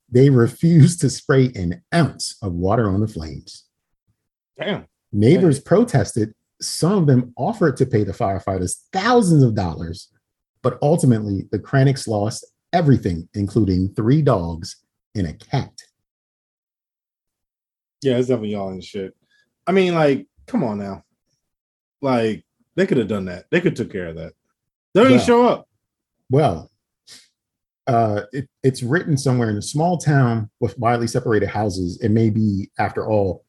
[0.10, 3.67] they refused to spray an ounce of water on the flames.
[4.60, 4.86] Damn.
[5.12, 6.34] Neighbors protested.
[6.60, 10.12] Some of them offered to pay the firefighters thousands of dollars,
[10.62, 14.78] but ultimately the Cranicks lost everything, including three dogs
[15.16, 15.84] and a cat.
[18.02, 19.16] Yeah, it's definitely y'all and shit.
[19.66, 21.04] I mean, like, come on now.
[22.02, 22.44] Like,
[22.76, 23.46] they could have done that.
[23.50, 24.34] They could took care of that.
[24.94, 25.68] They didn't Well, show up.
[26.30, 26.72] Well,
[27.88, 32.00] uh, it, it's written somewhere in a small town with widely separated houses.
[32.02, 33.46] It may be, after all,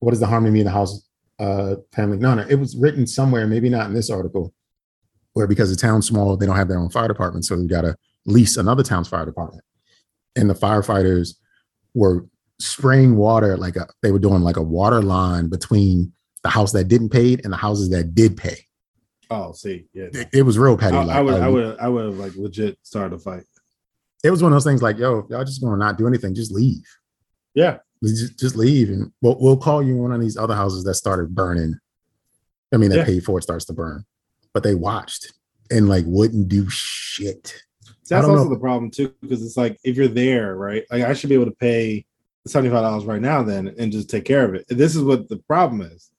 [0.00, 1.08] what is the harmony in the house
[1.38, 2.18] uh, family?
[2.18, 4.52] No, no, it was written somewhere, maybe not in this article,
[5.34, 7.82] where because the town's small, they don't have their own fire department, so they got
[7.82, 9.64] to lease another town's fire department.
[10.36, 11.36] And the firefighters
[11.94, 12.26] were
[12.58, 16.84] spraying water like a, they were doing like a water line between the house that
[16.88, 18.56] didn't pay and the houses that did pay.
[19.30, 20.08] Oh, see, yeah.
[20.12, 20.96] It, it was real petty.
[20.96, 23.44] I, like, I would, I would, I would have like legit started a fight.
[24.24, 26.52] it was one of those things like, yo, y'all just gonna not do anything, just
[26.52, 26.84] leave.
[27.54, 30.94] Yeah, Just, just leave, and we'll, we'll call you one of these other houses that
[30.94, 31.78] started burning.
[32.72, 33.04] I mean, that Yeah.
[33.04, 34.04] paid for it starts to burn,
[34.54, 35.32] but they watched
[35.70, 37.54] and like wouldn't do shit.
[38.08, 38.50] That's also know.
[38.50, 40.84] the problem too, because it's like if you're there, right?
[40.90, 42.06] Like I should be able to pay
[42.46, 44.64] seventy five dollars right now, then, and just take care of it.
[44.68, 46.10] This is what the problem is.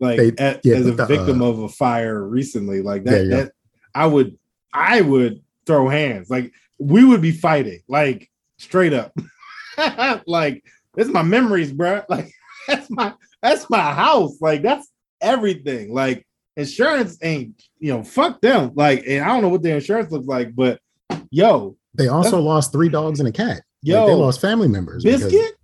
[0.00, 3.28] Like They- a- yeah, as a the, victim uh, of a fire recently, like that,
[3.28, 3.36] go.
[3.36, 3.52] that
[3.94, 4.38] I would,
[4.72, 6.30] I would throw hands.
[6.30, 9.12] Like we would be fighting, like straight up.
[10.26, 12.02] like this is my memories, bro.
[12.08, 12.32] Like
[12.68, 14.40] that's my that's my house.
[14.40, 14.88] Like that's
[15.20, 15.92] everything.
[15.92, 16.26] Like
[16.56, 18.72] insurance ain't, you know, fuck them.
[18.74, 20.80] Like, and I don't know what their insurance looks like, but
[21.30, 23.48] yo, They also lost three dogs and a cat.
[23.48, 25.02] Like, Yo, they lost family members.
[25.02, 25.54] because Biscuit,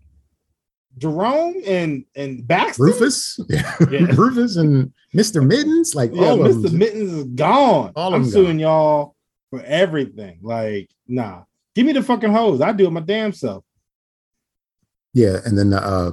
[0.98, 2.84] Jerome, and and Baxter.
[2.84, 3.74] Rufus, yeah.
[3.90, 4.06] Yeah.
[4.16, 6.62] Rufus, and Mister Mittens, like yeah, all Mr.
[6.62, 6.78] them.
[6.78, 7.92] Mittens is gone.
[7.94, 9.14] All of I'm suing y'all
[9.50, 10.38] for everything.
[10.42, 11.42] Like, nah,
[11.74, 12.62] give me the fucking hose.
[12.62, 13.62] I do it my damn self.
[15.16, 16.10] Yeah, and then uh,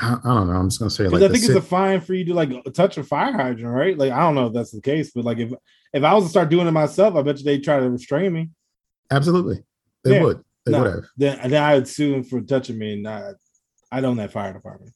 [0.00, 0.54] I, I don't know.
[0.54, 2.96] I'm just gonna say like I think it's a fine for you to like touch
[2.96, 3.98] a fire hydrant, right?
[3.98, 5.52] Like, I don't know if that's the case, but like if
[5.92, 8.32] if I was to start doing it myself, I bet you they'd try to restrain
[8.32, 8.48] me.
[9.10, 9.62] absolutely
[10.04, 10.22] they Yeah.
[10.22, 10.42] would.
[10.64, 10.78] They No.
[10.84, 13.32] would have, Then then I would sue them for touching me, and I,
[13.92, 14.94] I'd own that fire department.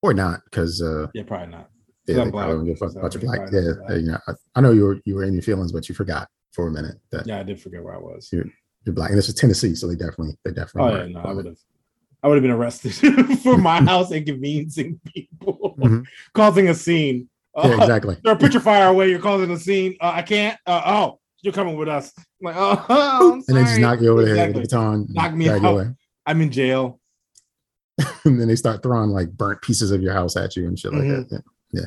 [0.00, 1.68] or not, because uh, Yeah, probably not.
[2.06, 3.38] Yeah, I'm they black, probably don't give a fuck so about your black.
[3.52, 5.42] Yeah, don't give a you know, I, I know you were you were in your
[5.42, 8.28] feelings, but you forgot for a minute that Yeah, I did forget where I was.
[8.32, 8.44] you're
[8.86, 9.10] black.
[9.10, 10.92] And this is Tennessee, so they definitely they definitely.
[10.92, 11.56] Oh yeah, no, I would have.
[12.22, 12.92] I would have been arrested
[13.42, 16.04] for my house inconveniencing people, Mhm.
[16.34, 17.28] causing a scene.
[17.56, 18.14] Yeah, Uh, exactly.
[18.22, 19.10] Throw a picture fire away.
[19.10, 19.96] You're causing a scene.
[20.00, 20.58] Uh, I can't.
[20.66, 22.12] Uh, oh, you're coming with us.
[22.18, 25.06] I'm like, oh, I'm and then just knock you over the head with a baton,
[25.10, 25.64] Knock me out.
[25.64, 25.88] away.
[26.26, 27.00] I'm in jail.
[28.24, 30.92] and then they start throwing like burnt pieces of your house at you and shit
[30.92, 31.28] like Mhm.
[31.30, 31.42] that.
[31.72, 31.80] Yeah,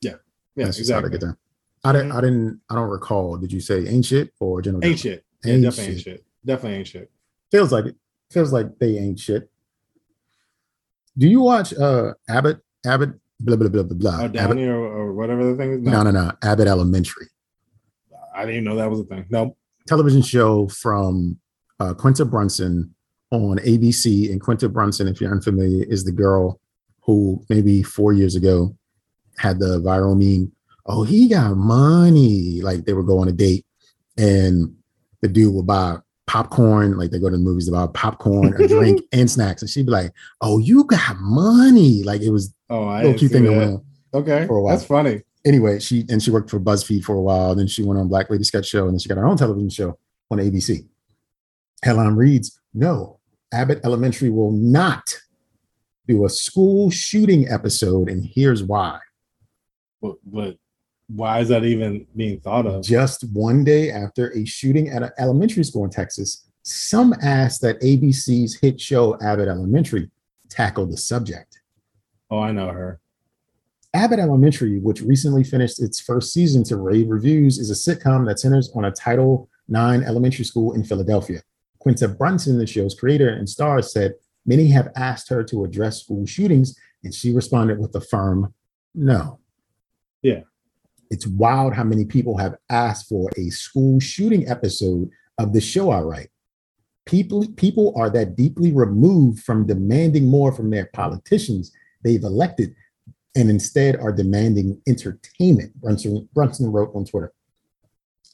[0.00, 0.14] Yeah,
[0.56, 1.10] that's just how they exactly.
[1.18, 1.36] get down.
[1.84, 2.08] I didn't.
[2.10, 2.14] Mhm.
[2.16, 2.60] I didn't.
[2.70, 3.36] I don't recall.
[3.36, 4.84] Did you say ain't shit or general?
[4.84, 5.16] Ain't General?
[5.18, 5.24] shit.
[5.44, 6.24] Yeah, definitely shit.
[6.44, 7.10] Definitely ain't shit.
[7.52, 7.96] Feels like it.
[8.30, 9.48] Feels like they ain't shit.
[11.18, 12.60] Do you watch uh Abbott?
[12.86, 13.10] Abbott.
[13.40, 14.18] Blah blah blah blah blah.
[14.22, 15.80] Oh, Downey or, or whatever the thing is.
[15.82, 16.32] no, no, no.
[16.42, 17.26] Abbott Elementary.
[18.34, 19.26] I didn't even know that was a thing.
[19.30, 19.56] No.
[19.86, 21.38] television show from
[21.80, 22.94] uh, Quinta Brunson
[23.30, 24.30] on ABC.
[24.30, 26.60] And Quinta Brunson, if you're unfamiliar, is the girl
[27.00, 28.76] who maybe four years ago
[29.38, 30.52] had the viral meme.
[30.86, 32.60] Oh, he got money.
[32.60, 33.66] Like they would go on a date
[34.16, 34.74] and
[35.20, 35.98] the dude would buy
[36.28, 36.96] popcorn.
[36.96, 39.62] Like they go to the movies about popcorn, a drink, and snacks.
[39.62, 42.02] And she'd be like, Oh, you got money.
[42.04, 43.82] Like it was Oh, I a little cute thing that
[44.14, 44.76] Okay, for a while.
[44.76, 45.22] that's funny.
[45.44, 47.54] anyway, she and she worked for BuzzFeed for a while.
[47.54, 49.68] Then she went on Black Lady Sketch Show, and then she got her own television
[49.70, 49.98] show
[50.30, 50.86] on ABC.
[51.82, 53.18] Headline reads: No,
[53.52, 55.14] Abbott Elementary will not
[56.06, 58.98] do a school shooting episode, and here's why.
[60.00, 60.56] But, but
[61.08, 62.84] why is that even being thought of?
[62.84, 67.80] Just one day after a shooting at an elementary school in Texas, some asked that
[67.80, 70.10] ABC's hit show Abbott Elementary
[70.50, 71.60] tackle the subject.
[72.30, 73.00] Oh, I know her.
[73.94, 78.38] Abbott Elementary, which recently finished its first season to rave reviews, is a sitcom that
[78.38, 81.42] centers on a Title IX elementary school in Philadelphia.
[81.78, 86.26] Quinta Brunson, the show's creator and star, said many have asked her to address school
[86.26, 88.52] shootings, and she responded with a firm
[88.94, 89.38] no.
[90.20, 90.40] Yeah.
[91.10, 95.90] It's wild how many people have asked for a school shooting episode of the show
[95.90, 96.28] I write.
[97.06, 101.72] people people are that deeply removed from demanding more from their politicians.
[102.04, 102.74] They've elected
[103.34, 105.74] and instead are demanding entertainment.
[105.80, 107.32] Brunson brunson wrote on twitter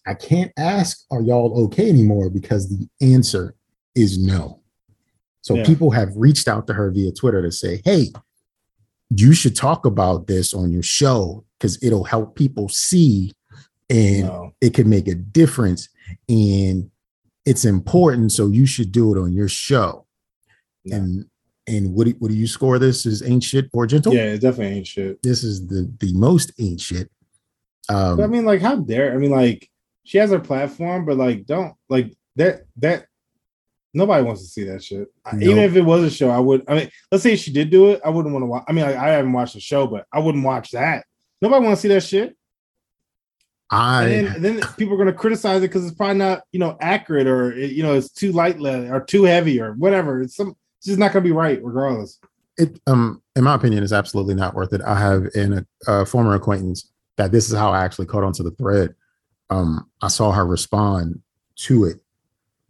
[0.07, 2.29] i can't ask are y'all okay anymore?
[2.31, 3.55] Because the answer
[3.95, 4.61] is no.
[5.43, 5.65] So Yeah.
[5.67, 8.09] people have reached out to her via twitter to say hey
[9.11, 13.33] you should talk about this on your show because it'll help people see
[13.89, 14.53] and No.
[14.61, 15.89] it can make a difference
[16.29, 16.91] and
[17.47, 20.07] it's important so you should do it on your show
[20.85, 20.97] No.
[20.97, 21.25] and
[21.67, 24.43] and what do, what do you score this is ain't shit or gentle Yeah, it
[24.43, 25.23] definitely ain't shit.
[25.23, 27.11] this is the the most ain't shit
[27.89, 29.13] um But I mean, like, how dare?
[29.15, 29.69] I mean, like,
[30.05, 32.63] she has her platform, but like, don't like that.
[32.79, 33.07] That
[33.93, 35.09] nobody wants to see that shit.
[35.33, 35.39] No.
[35.51, 36.65] Even if it was a show, I would.
[36.67, 38.65] I mean, let's say she did do it, I wouldn't want to watch.
[38.69, 41.05] I mean, like, I haven't watched the show, but I wouldn't watch that.
[41.45, 42.37] Nobody want to see that shit.
[43.71, 46.59] i And then, then people are going to criticize it because it's probably not, you
[46.59, 50.23] know, accurate or it- you know, it's too light or too heavy or whatever.
[50.23, 50.57] It's some.
[50.79, 52.19] It's just not going to be right, regardless.
[52.57, 56.07] it um in my opinion is absolutely not worth it i have in a, a
[56.07, 58.95] former acquaintance that this is how i actually caught onto the thread
[59.51, 61.21] um i saw her respond
[61.57, 61.99] to it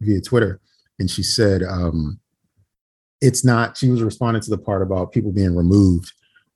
[0.01, 0.59] via twitter
[0.99, 2.19] and she said um
[3.21, 6.13] it's not she was responding to the part about people being removed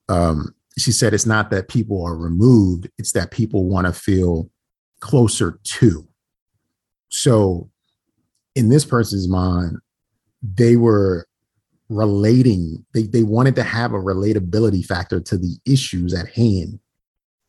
[0.09, 4.51] um she said it's not that people are removed it's that people want to feel
[5.01, 6.07] closer to.
[7.09, 7.71] So
[8.55, 9.79] in this person's mind
[10.43, 11.27] they were
[11.89, 16.79] relating they, they wanted to have a relatability factor to the issues at hand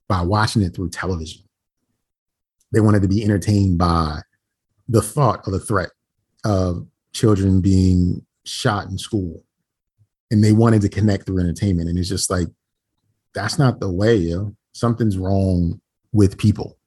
[0.07, 1.43] by watching it through television.
[2.71, 4.21] They wanted to be entertained by
[4.87, 5.89] the thought of the threat
[6.45, 9.43] of children being shot in school
[10.31, 12.47] and they wanted to connect through entertainment and it's just like
[13.33, 14.55] that's not the way yo.
[14.73, 16.77] Something's wrong with people.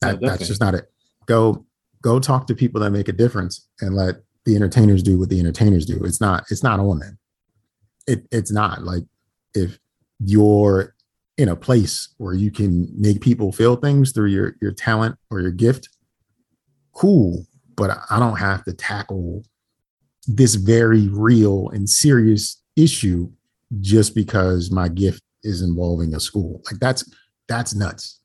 [0.00, 0.90] That, that's just not it.
[1.26, 1.66] Go
[2.02, 5.38] go talk to people that make a difference and let the entertainers do what the
[5.38, 6.02] entertainers do.
[6.04, 7.18] It's not it's not on them.
[8.06, 9.04] It it's not like
[9.54, 9.78] if
[10.18, 10.94] you're
[11.36, 15.40] in a place where you can make people feel things through your your talent or
[15.40, 15.88] your gift
[16.94, 17.46] cool.
[17.76, 19.42] But i don't have to tackle
[20.26, 23.30] this very real and serious issue
[23.80, 26.62] just because my gift is involving a school.
[26.70, 27.08] Like that's
[27.48, 28.20] that's nuts.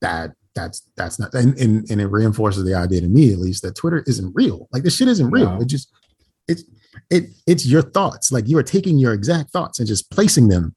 [0.00, 3.62] That that's that's not and, and and it reinforces the idea to me at least
[3.62, 4.68] that twitter isn't real.
[4.72, 5.52] Like this shit isn't real.
[5.52, 5.60] No.
[5.60, 5.92] it just
[6.48, 6.64] it's
[7.10, 8.32] it it's your thoughts.
[8.32, 10.74] Like you are taking your exact thoughts and just placing them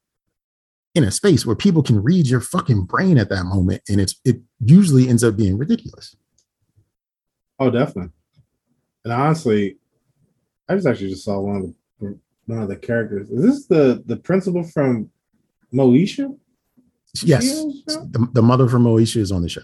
[0.94, 4.20] in a space where people can read your fucking brain at that moment and it's
[4.24, 6.16] it usually ends up being ridiculous.
[7.58, 8.12] Oh, definitely.
[9.04, 9.76] And honestly,
[10.68, 11.74] I just actually just saw one of the
[12.46, 13.30] one of the characters.
[13.30, 15.10] Is this the the principal from
[15.72, 16.36] Moesha?
[17.24, 17.54] yes
[17.86, 19.62] the the, the mother from moesha is on the show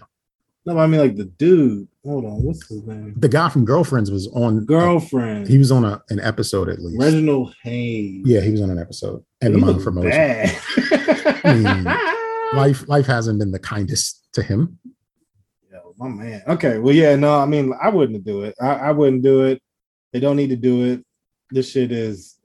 [0.65, 1.87] No, I mean like the dude.
[2.03, 3.13] Hold on, what's his name?
[3.17, 5.47] the guy from girlfriends was on uh, Girlfriend.
[5.47, 8.21] he was on a, an episode at least Reginald Hayes.
[8.25, 10.11] yeah he was on an episode and He the mother from moesha
[11.43, 11.97] bad.
[12.53, 14.77] life life hasn't been the kindest to him
[15.71, 16.43] Yo, my man.
[16.47, 18.55] Okay, well, yeah, no, I mean, I wouldn't do it.
[18.61, 19.61] I, I wouldn't do it.
[20.13, 21.05] They don't need to do it.
[21.51, 22.36] This shit is,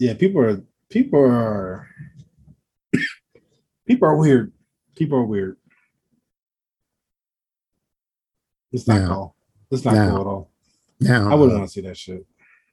[0.00, 0.14] yeah.
[0.14, 1.88] People are people are
[3.86, 4.52] people are weird.
[4.96, 5.56] People are weird.
[8.72, 9.36] It's not Now- cool.
[9.70, 10.50] It's not now, cool at all.
[11.00, 12.26] now I wouldn't uh, want to see that shit.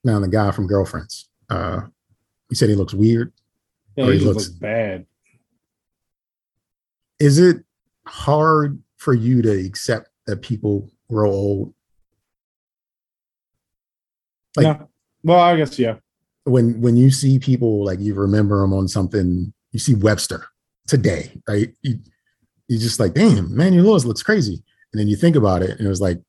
[0.03, 1.81] now the guy from girlfriends uh
[2.49, 3.31] he said he looks weird
[3.95, 5.05] Yeah, or he he looks- looks bad.
[7.19, 7.63] is it
[8.07, 11.73] hard for you to accept that people grow old
[14.55, 14.83] Like- yeah.
[15.23, 15.97] Well, I guess yeah.
[16.47, 20.45] When when you see people like you remember them on something you see webster
[20.87, 21.99] today right you
[22.69, 25.81] you just like damn Emmanuel Lewis looks crazy and then you think about it and
[25.81, 26.19] it was like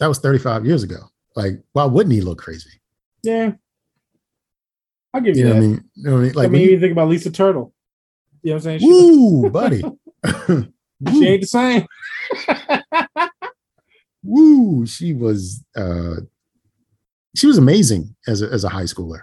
[0.00, 0.96] that was 35 years ago
[1.36, 2.70] like why wouldn't he look crazy
[3.22, 3.52] Yeah.
[5.14, 5.54] I'll give you, you that.
[5.54, 7.08] what i mean you know what i mean I like mean, you you, think about
[7.08, 7.72] Lisa Turtle.
[8.42, 8.80] You know what I'm saying?
[8.80, 9.82] She, woo buddy
[11.12, 11.86] she ain't the same.
[14.24, 16.16] woo she was uh
[17.36, 19.22] she was amazing as a, as a high schooler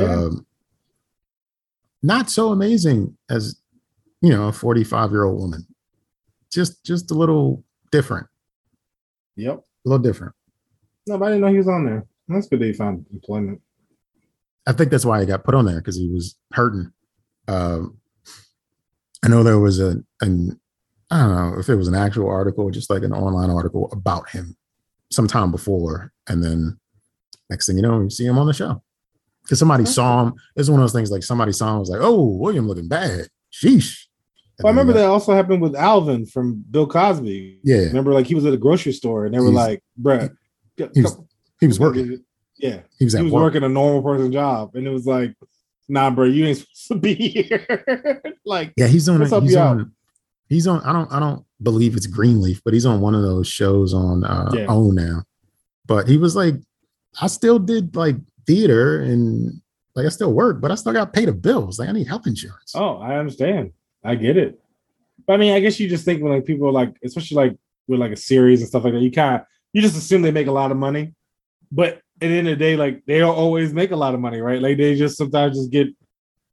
[0.00, 0.14] Yeah.
[0.14, 0.46] um
[2.02, 3.60] not so amazing as
[4.20, 5.66] you know a 45 year old woman
[6.52, 8.26] just just a little different
[9.36, 9.58] yep.
[9.84, 10.34] a little different
[11.06, 12.06] No, but I didn't know he was on there.
[12.28, 13.60] That's good that he found employment.
[14.66, 16.92] i think that's why he got put on there because he was hurting
[17.48, 17.98] um
[19.24, 20.58] i know there was a an
[21.10, 23.88] i don't know if it was an actual article or just like an online article
[23.92, 24.56] about him
[25.10, 26.78] sometime before and then
[27.50, 28.82] next thing you know you see him on the show
[29.42, 32.00] because somebody saw him it's one of those things like somebody saw him was like
[32.02, 34.06] oh william looking bad sheesh
[34.58, 37.60] Well, I remember that also happened with Alvin from Bill Cosby.
[37.64, 40.30] yeah Remember, like he was at a grocery store and they were He's- like, "Bruh,
[40.94, 41.18] He was-
[41.60, 42.22] He was working.
[42.58, 43.42] Yeah, He was he was work.
[43.42, 45.34] working a normal person job, and it was like,
[45.88, 48.22] nah, bro, you ain't supposed to be here.
[48.44, 49.18] like, Yeah, he's on.
[49.20, 49.68] What's up, he's y'all?
[49.80, 49.92] on.
[50.48, 50.80] He's on.
[50.82, 51.10] I don't.
[51.12, 54.66] I don't believe it's Greenleaf, but he's on one of those shows on uh, Yeah.
[54.68, 55.22] OWN now.
[55.86, 56.54] But he was like,
[57.20, 58.16] I still did like
[58.46, 59.60] theater and
[59.94, 61.78] like I still work, but I still got to pay the bills.
[61.78, 62.72] Like I need health insurance.
[62.74, 63.72] oh, I understand,
[64.04, 64.58] I get it.
[65.26, 67.56] But I mean, I guess you just think when like people like, especially like
[67.88, 70.30] with like a series and stuff like that, you kind of you just assume they
[70.30, 71.14] make a lot of money.
[71.70, 74.20] But at the end of the day, like they don't always make a lot of
[74.20, 74.60] money, right?
[74.62, 75.88] Like they just sometimes just get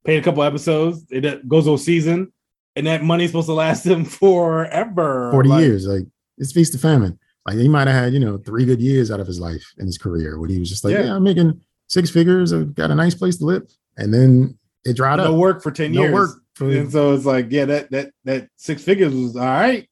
[0.06, 2.32] paid a couple episodes, it goes a season,
[2.76, 5.32] and that money's supposed to last them forever.
[5.32, 5.88] Forty Like, years.
[5.88, 6.04] Like
[6.38, 7.18] it's feast of famine.
[7.48, 9.86] Like he might have had you know three good years out of his life in
[9.86, 11.06] his career where he was just like, Yeah.
[11.06, 11.60] yeah, I'm making
[11.90, 12.54] six figures.
[12.54, 13.64] Got a nice place to live,
[13.98, 15.30] and then it dried No up.
[15.32, 16.14] No work for 10 No years.
[16.14, 19.88] work for And so it's like, yeah, that that that six figures was all right.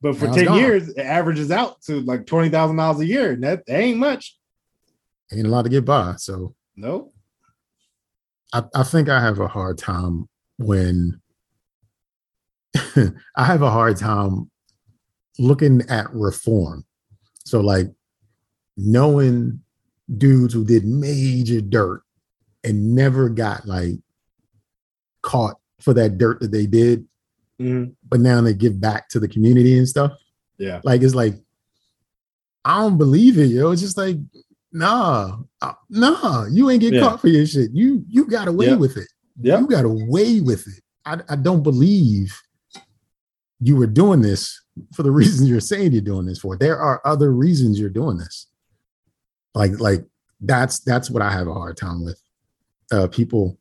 [0.00, 0.58] But for Now 10 gone.
[0.58, 3.32] years, it averages out to like twenty thousand dollars a year.
[3.32, 4.36] And that, that ain't much.
[5.32, 6.14] ain't a lot to get by.
[6.16, 7.12] So No.
[8.54, 11.20] I, I think I have a hard time when
[13.36, 14.50] I have a hard time
[15.38, 16.84] looking at reform.
[17.44, 17.88] So like
[18.76, 19.60] knowing
[20.16, 22.02] dudes who did major dirt
[22.64, 23.94] and never got like
[25.22, 27.06] caught for that dirt that they did,
[27.60, 27.94] Mhm.
[28.08, 30.12] but now they give back to the community and stuff.
[30.58, 30.80] Yeah.
[30.84, 31.34] Like it's like
[32.64, 33.70] I don't believe it, yo.
[33.70, 34.16] It's just like,
[34.72, 37.00] nah, uh, nah, you ain't get Yeah.
[37.00, 37.70] caught for your shit.
[37.72, 38.76] You you got away Yeah.
[38.76, 39.08] with it.
[39.40, 39.60] Yeah.
[39.60, 40.82] You got away with it.
[41.06, 42.36] I, I don't believe
[43.60, 44.60] you were doing this
[44.92, 46.56] for the reasons you're saying you're doing this for.
[46.56, 48.47] There are other reasons you're doing this.
[49.54, 50.04] Like, like
[50.40, 52.20] that's that's what I have a hard time with.
[52.92, 53.58] Uh people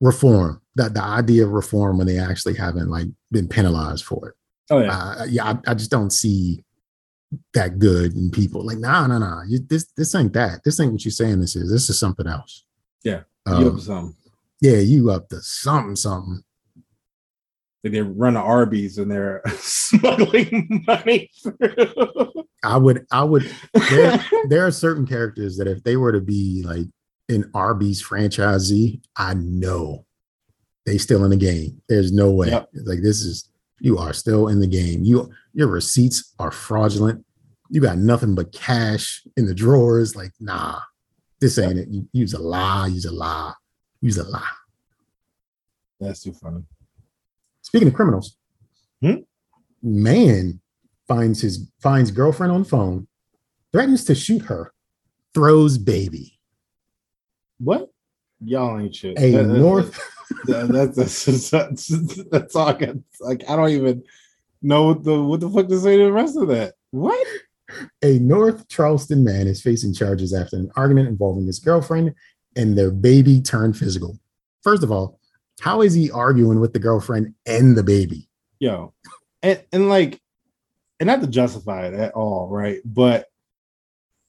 [0.00, 0.60] reform.
[0.76, 4.34] That the idea of reform when they actually haven't like been penalized for it
[4.70, 4.96] Oh yeah.
[4.96, 6.64] uh, yeah, I, I just don't see
[7.52, 8.64] that good in people.
[8.64, 9.42] Like, nah, nah, nah.
[9.46, 10.64] You, this this ain't that.
[10.64, 11.40] This ain't what you're saying.
[11.40, 11.70] This is.
[11.70, 12.64] This is something else.
[13.02, 14.16] Yeah, Um, you up to something.
[14.60, 16.42] yeah, you up to something, something.
[17.84, 22.32] Like they run the Arby's and they're smuggling money through.
[22.64, 23.48] I would, I would.
[23.90, 26.86] There, there are certain characters that if they were to be like
[27.28, 30.06] an Arby's franchisee, I know
[30.86, 31.82] they still in the game.
[31.88, 32.48] There's no way.
[32.48, 32.70] Yep.
[32.86, 35.04] Like this is you are still in the game.
[35.04, 37.24] You your receipts are fraudulent.
[37.68, 40.16] You got nothing but cash in the drawers.
[40.16, 40.80] Like, nah,
[41.40, 41.88] this ain't it.
[41.88, 43.52] You use a lie, use a lie,
[44.00, 44.42] use a lie.
[46.00, 46.64] That's too funny.
[47.74, 48.36] Speaking of criminals,
[49.02, 49.14] Hmm?
[49.82, 50.60] man
[51.08, 53.08] finds his finds girlfriend on phone,
[53.72, 54.72] threatens to shoot her,
[55.34, 56.38] throws baby.
[57.58, 57.90] What?
[58.44, 59.18] Y'all ain't shit.
[59.18, 59.98] A That- that- North
[60.46, 61.88] that- that's, that's, that's,
[62.30, 62.94] that's all I got.
[63.20, 64.04] Like I don't even
[64.62, 66.74] know what the what the fuck to say to the rest of that.
[66.92, 67.26] What?
[68.04, 72.14] A North Charleston man is facing charges after an argument involving his girlfriend
[72.54, 74.16] and their baby turned physical.
[74.62, 75.18] First of all,
[75.60, 78.28] how is he arguing with the girlfriend and the baby?
[78.58, 78.92] Yo.
[79.42, 80.20] And and like
[81.00, 82.80] and not to justify it at all, right?
[82.84, 83.26] But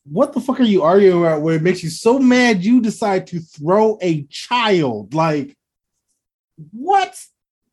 [0.04, 3.28] what the fuck are you arguing about where it makes you so mad you decide
[3.28, 5.14] to throw a child?
[5.14, 5.58] Like
[6.72, 7.20] what?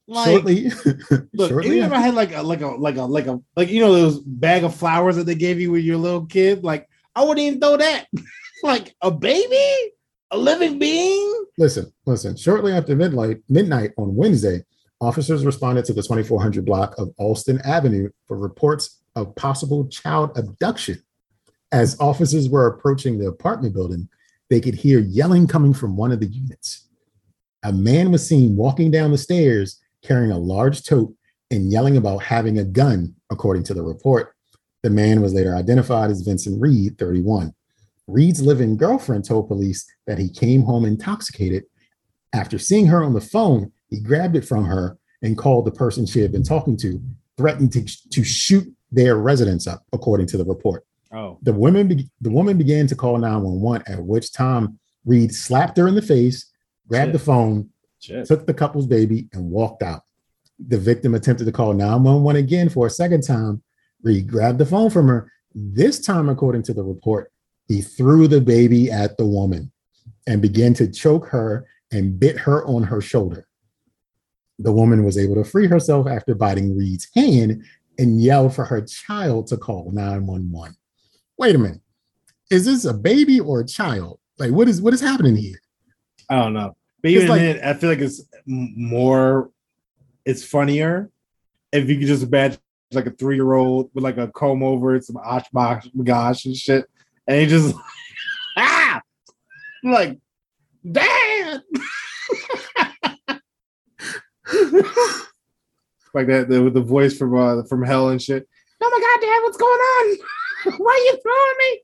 [0.08, 0.70] Like shortly,
[1.32, 3.68] Look, shortly even if I had like a like a like a like a like
[3.68, 6.64] you know those bag of flowers that they gave you when you're a little kid,
[6.64, 8.06] like I wouldn't even throw that.
[8.62, 9.92] like a baby,
[10.32, 11.44] a living being.
[11.58, 12.36] Listen, listen.
[12.36, 14.64] Shortly after midnight, midnight on Wednesday,
[15.00, 21.02] officers responded to the 2400 block of Alston Avenue for reports of possible child abduction.
[21.70, 24.08] As officers were approaching the apartment building,
[24.48, 26.88] they could hear yelling coming from one of the units.
[27.62, 31.14] A man was seen walking down the stairs carrying a large tote
[31.50, 34.34] and yelling about having a gun, according to the report.
[34.82, 37.54] The man was later identified as Vincent Reed, 31.
[38.06, 41.64] Reed's living girlfriend told police that he came home intoxicated.
[42.32, 46.06] After seeing her on the phone, he grabbed it from her and called the person
[46.06, 47.00] she had been talking to,
[47.36, 50.84] threatened to, to shoot their residence up, according to the report.
[51.14, 55.76] Oh, The woman, be- the woman began to call 911, at which time Reed slapped
[55.76, 56.50] her in the face,
[56.88, 57.12] grabbed Shit.
[57.12, 57.68] the phone,
[58.00, 58.26] shit.
[58.26, 60.02] took the couple's baby, and walked out.
[60.68, 63.62] The victim attempted to call 911 again for a second time.
[64.02, 65.30] Reed grabbed the phone from her.
[65.54, 67.31] This time, according to the report,
[67.68, 69.72] he threw the baby at the woman
[70.26, 73.46] and began to choke her and bit her on her shoulder.
[74.58, 77.64] The woman was able to free herself after biting Reed's hand
[77.98, 80.76] and yelled for her child to call 911.
[81.38, 81.80] Wait a minute.
[82.50, 84.18] Is this a baby or a child?
[84.38, 85.60] Like what is what is happening here?
[86.28, 86.76] I don't know.
[87.02, 89.50] But even like- then, I feel like it's more.
[90.24, 91.10] It's funnier
[91.72, 92.60] if you could just imagine
[92.92, 96.54] like a three year old with like a comb over it, some Oshkosh gosh and
[96.54, 96.84] shit,
[97.26, 97.74] and he just
[98.56, 99.00] ah,
[99.84, 100.18] I'm like,
[100.90, 101.62] dad,
[106.14, 108.48] like that the, with the voice from uh, from hell and shit.
[108.80, 110.18] Oh my god, dad, what's going on?
[110.78, 111.80] Why are you throwing me?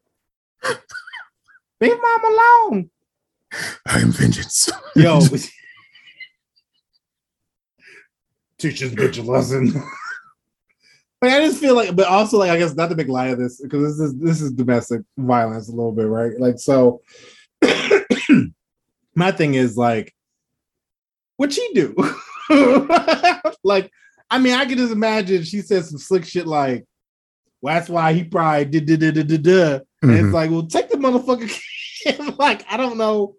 [1.80, 2.91] Leave mom alone.
[3.86, 4.68] I am vengeance.
[4.97, 5.20] Yo.
[8.59, 9.72] Teach this bitch a lesson.
[11.20, 13.38] Like I just feel like, but also like I guess not to make light of
[13.38, 16.38] this because this is this is domestic violence a little bit, right?
[16.38, 17.02] Like so,
[19.14, 20.14] my thing is like,
[21.36, 21.94] what she do?
[23.64, 23.90] like,
[24.30, 26.84] I mean, I can just imagine she said some slick shit like,
[27.60, 30.32] "Well, that's why he probably did did did did did." And it's Mhm.
[30.32, 32.36] like, well, take the motherfucker.
[32.38, 33.34] like, I don't know.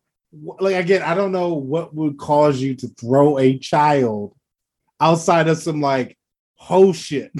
[0.60, 4.36] Like again, I don't know what would cause you to throw a child
[5.00, 6.18] outside of some like
[6.56, 7.32] whole shit.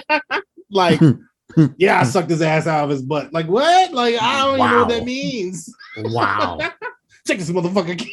[0.70, 1.00] like,
[1.76, 3.32] yeah, I sucked his ass out of his butt.
[3.32, 3.92] Like, what?
[3.92, 5.72] Like, I don't even know what that means.
[5.98, 6.58] wow.
[7.24, 8.04] Take this motherfucker.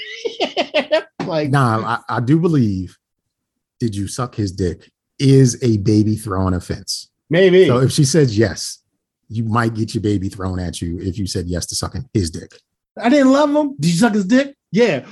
[1.26, 2.98] like, Nah, I, I do believe
[3.80, 7.10] did you suck his dick is a baby throwing offense.
[7.30, 7.68] maybe.
[7.68, 8.80] So if she says yes,
[9.30, 12.30] you might get your baby thrown at you if you said yes to sucking his
[12.32, 12.60] dick.
[12.98, 13.76] I didn't love him.
[13.80, 14.56] Did you suck his dick?
[14.72, 15.06] Yeah.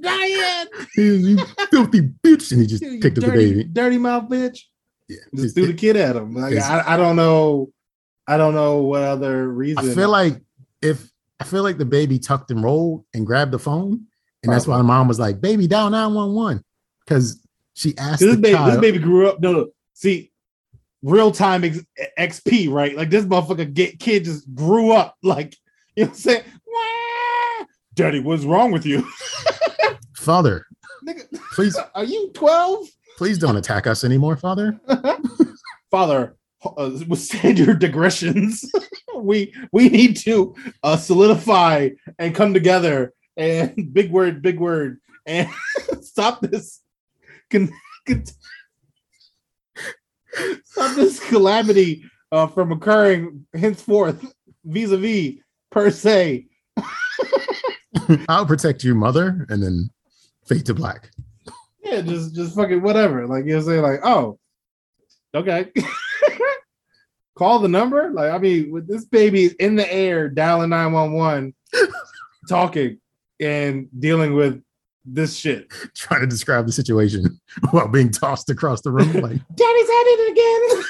[0.00, 0.66] Diane.
[0.96, 1.38] you
[1.70, 2.52] filthy bitch.
[2.52, 3.64] And he just picked up the baby.
[3.64, 4.60] dirty mouth bitch.
[5.08, 5.18] Yeah.
[5.34, 6.34] Just threw the kid at him.
[6.34, 7.72] Like I, I don't know.
[8.26, 9.90] I don't know what other reason.
[9.90, 10.40] I feel like
[10.82, 14.06] if I feel like the baby tucked and rolled and grabbed the phone,
[14.42, 16.64] and that's why the mom was like, "Baby, down nine one one,"
[17.04, 17.40] because
[17.74, 18.72] she asked this the baby, child.
[18.72, 19.40] this baby grew up.
[19.40, 19.68] No, no.
[19.94, 20.32] See,
[21.02, 21.80] real time X,
[22.18, 22.96] XP, right?
[22.96, 25.16] Like this motherfucker get kid just grew up.
[25.22, 25.56] Like
[25.94, 26.44] you know what I'm saying?
[26.66, 27.66] Wah!
[27.94, 29.06] Daddy, what's wrong with you?
[30.16, 30.66] Father,
[31.06, 32.86] Nigga, please, are you 12?
[33.16, 34.78] please don't attack us anymore, Father.
[35.90, 38.64] Father, uh, withstand your digressions.
[39.16, 43.12] we we need to uh, solidify and come together.
[43.38, 45.48] And big word, big word, and
[46.00, 46.80] stop this.
[47.50, 47.70] Con,
[48.06, 48.24] con-
[50.64, 54.24] stop this calamity uh, from occurring henceforth,
[54.64, 55.34] vis-a-vis
[55.70, 56.46] per se.
[58.28, 59.90] I'll protect you, mother, and then
[60.46, 61.10] fade to black.
[61.82, 63.26] Yeah, just just fucking whatever.
[63.26, 64.38] Like you know, what like, oh,
[65.34, 65.70] okay.
[67.36, 68.10] Call the number.
[68.10, 71.54] Like I mean, with this baby in the air, dialing nine one one,
[72.48, 72.98] talking
[73.38, 74.62] and dealing with
[75.04, 75.70] this shit.
[75.94, 77.38] Trying to describe the situation
[77.70, 79.12] while being tossed across the room.
[79.12, 80.84] Like, Daddy's at it again.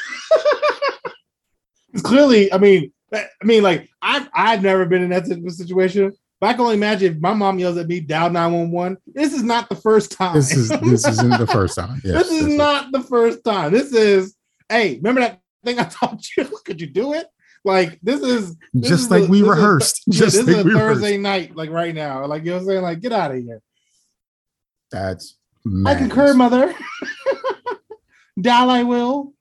[1.92, 6.12] it's clearly, I mean, I mean, like I've I've never been in that situation.
[6.40, 8.98] But I can only imagine if my mom yells at me, dial 911.
[9.06, 10.34] This is not the first time.
[10.34, 12.00] this is this isn't the first time.
[12.04, 13.72] Yes, this is not the first time.
[13.72, 14.34] This is,
[14.68, 16.44] hey, remember that thing I taught you?
[16.64, 17.26] Could you do it?
[17.64, 20.02] Like this is this just is like a- we this is rehearsed.
[20.10, 21.20] just this like is a we Thursday rehearsed.
[21.22, 22.24] night, like right now.
[22.26, 22.82] Like you know what I'm saying?
[22.82, 23.60] Like, get out of here.
[24.92, 25.98] That's I madness.
[26.12, 26.74] concur, mother.
[28.40, 29.32] Dial I will.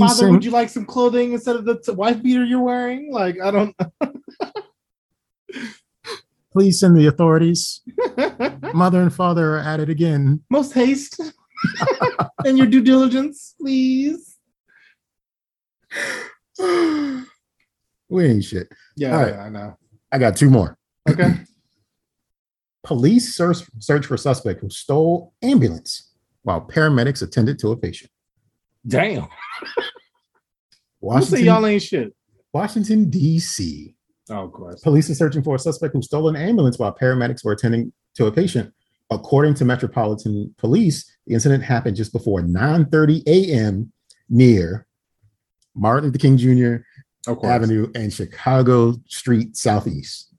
[0.00, 3.12] Father, send, would you like some clothing instead of the t- wife beater you're wearing?
[3.12, 3.76] Like, I don't
[6.52, 7.80] please send the authorities.
[8.74, 10.42] Mother and father are at it again.
[10.50, 11.20] most haste
[12.44, 14.36] and your due diligence, please.
[18.08, 18.68] we ain't shit.
[18.96, 19.34] Yeah, All right.
[19.34, 19.76] yeah, I know.
[20.12, 20.76] I got two more.
[21.08, 21.34] Okay.
[22.84, 28.10] Police search, search for suspect who stole ambulance while paramedics attended to a patient.
[28.86, 29.22] Damn.
[31.00, 32.14] Who say Washington, y'all ain't shit?
[32.52, 33.94] Washington D.C.
[34.30, 34.80] Oh, of course.
[34.80, 38.26] Police are searching for a suspect who stole an ambulance while paramedics were attending to
[38.26, 38.72] a patient.
[39.10, 43.92] According to Metropolitan Police, the incident happened just before 9:30 a.m.
[44.30, 44.86] near
[45.74, 46.76] Martin Luther King Jr.
[47.44, 50.34] Avenue and Chicago Street Southeast.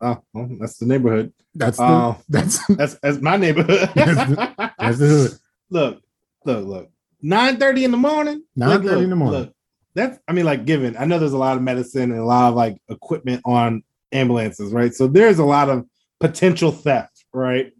[0.00, 1.32] Oh, well, that's the neighborhood.
[1.54, 2.16] That's uh, the, Oh.
[2.28, 3.90] that's That's that's my neighborhood.
[3.96, 5.32] that's the hood.
[5.70, 6.02] look,
[6.44, 6.90] look, look.
[7.22, 8.42] 9 30 in the morning.
[8.58, 9.40] 9:30 look, in the morning.
[9.40, 9.54] Look,
[9.94, 12.50] that's I mean, like given, I know there's a lot of medicine and a lot
[12.50, 14.94] of like equipment on ambulances, right?
[14.94, 15.86] So there's a lot of
[16.20, 17.72] potential theft, right?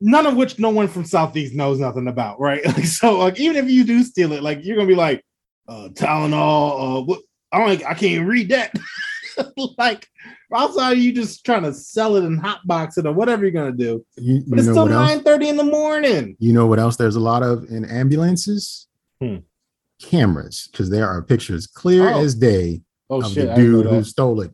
[0.00, 2.64] None of which no one from Southeast knows nothing about, right?
[2.66, 5.24] Like so, like even if you do steal it, like you're gonna be like,
[5.68, 7.20] uh Tylenol, uh what
[7.52, 8.72] I don't I can't even read that.
[9.78, 10.08] like
[10.54, 14.04] outside you just trying to sell it and hotbox it or whatever you're gonna do.
[14.16, 15.10] You, you it's still what else?
[15.16, 16.36] 9 30 in the morning.
[16.38, 18.88] You know what else there's a lot of in ambulances?
[19.20, 19.38] Hmm.
[20.00, 22.20] Cameras, because there are pictures clear Oh.
[22.20, 24.52] as day Oh of shit, the I didn't know dude who stole it.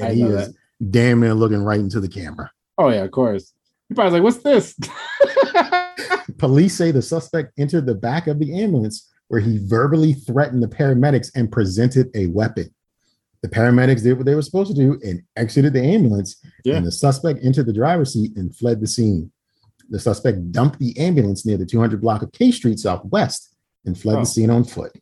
[0.00, 0.56] I And he didn't know is
[0.90, 2.50] damn near looking right into the camera.
[2.78, 3.52] Oh yeah, of course.
[3.88, 4.74] He probably like, what's this?
[6.38, 10.68] Police say the suspect entered the back of the ambulance where he verbally threatened the
[10.68, 12.72] paramedics and presented a weapon.
[13.42, 16.36] The paramedics did what they were supposed to do and exited the ambulance.
[16.64, 16.76] Yeah.
[16.76, 19.32] And the suspect entered the driver's seat and fled the scene.
[19.90, 24.16] The suspect dumped the ambulance near the 200 block of K Street Southwest and fled
[24.16, 24.20] Oh.
[24.20, 24.92] the scene on foot.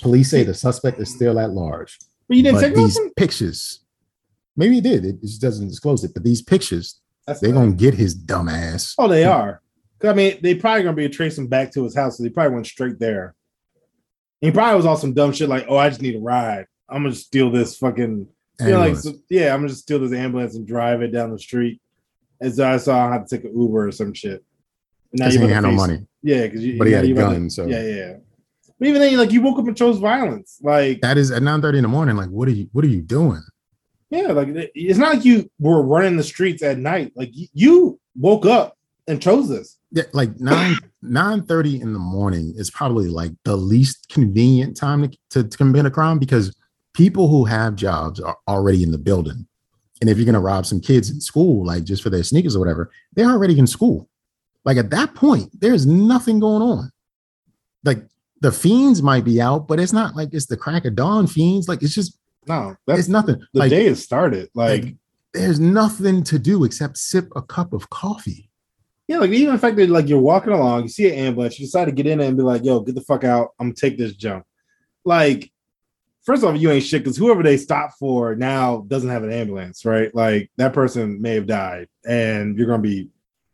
[0.00, 1.98] Police say the suspect is still at large.
[2.26, 3.12] But you didn't But take these nothing?
[3.16, 3.80] pictures,
[4.56, 5.04] maybe he did.
[5.04, 6.14] It just doesn't disclose it.
[6.14, 8.94] But these pictures, That's they're gonna get his dumb ass.
[8.98, 9.60] Oh, they are.
[10.02, 12.16] I mean, they probably gonna be tracing back to his house.
[12.16, 13.34] So they probably went straight there.
[14.40, 16.66] And he probably was on some dumb shit like, "Oh, I just need a ride.
[16.88, 18.26] I'm gonna steal this fucking."
[18.60, 21.30] You know, like, so- yeah, I'm gonna just steal this ambulance and drive it down
[21.30, 21.80] the street.
[22.40, 24.44] And so I saw I had to take an Uber or some shit.
[25.12, 26.78] And Because he you ain't about had no money, Yeah, because you.
[26.78, 27.50] but he had a about to- gun.
[27.50, 28.14] So Yeah, yeah.
[28.78, 30.58] But even then, like you woke up and chose violence.
[30.62, 32.16] Like, that is at 9 30 in the morning.
[32.16, 33.42] Like, what are you what are you doing?
[34.10, 37.12] yeah, like it's not like you were running the streets at night.
[37.14, 38.76] Like you, woke up
[39.06, 39.78] and chose this.
[39.92, 45.02] Yeah, like 9 9 30 in the morning is probably like the least convenient time
[45.08, 46.54] to, to, to commit a crime because
[46.98, 49.46] people who have jobs are already in the building.
[50.00, 52.58] And if you're gonna rob some kids in school, like just for their sneakers or
[52.58, 54.08] whatever, they're already in school.
[54.64, 56.90] Like at that point, there's nothing going on.
[57.84, 58.02] Like
[58.40, 61.68] the fiends might be out, but it's not like it's the crack of dawn fiends.
[61.68, 62.18] Like it's just
[62.48, 63.36] No, that's it's nothing.
[63.54, 64.48] the like, day has started.
[64.54, 64.94] Like, like
[65.34, 68.50] there's nothing to do except sip a cup of coffee.
[69.06, 71.66] yeah, like even the fact that like you're walking along, you see an ambulance, you
[71.66, 73.50] decide to get in there and be like, "Yo, get the fuck out!
[73.58, 74.44] I'm gonna take this jump."
[75.04, 75.50] Like,
[76.28, 79.86] first off, you ain't shit because whoever they stop for now doesn't have an ambulance,
[79.86, 80.14] right?
[80.14, 83.08] Like that person may have died, and you're gonna be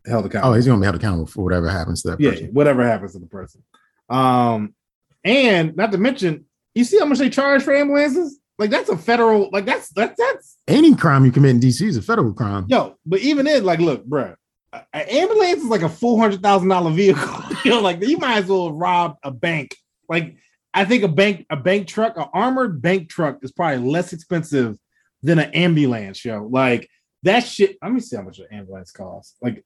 [0.04, 0.50] held accountable.
[0.50, 2.46] Oh, he's gonna be held accountable for whatever happens to that yeah, person.
[2.48, 3.62] whatever happens to the person.
[4.10, 4.74] Um,
[5.22, 8.40] and not to mention, you see how much they charge for ambulances?
[8.58, 11.96] Like that's a federal, like that's that's that's Any crime you commit in DC is
[11.96, 12.66] a federal crime.
[12.68, 12.96] yo.
[13.06, 14.34] But even then, like, look, bruh,
[14.72, 17.40] an ambulance is like a four hundred thousand dollar vehicle.
[17.64, 19.76] you know, like you might as well rob a bank.
[20.08, 20.34] Like
[20.74, 24.76] I think a bank, a bank truck, an armored bank truck is probably less expensive
[25.22, 26.24] than an ambulance.
[26.24, 26.90] Yo, like
[27.22, 27.78] that shit.
[27.80, 29.36] Let me see how much an ambulance costs.
[29.40, 29.64] Like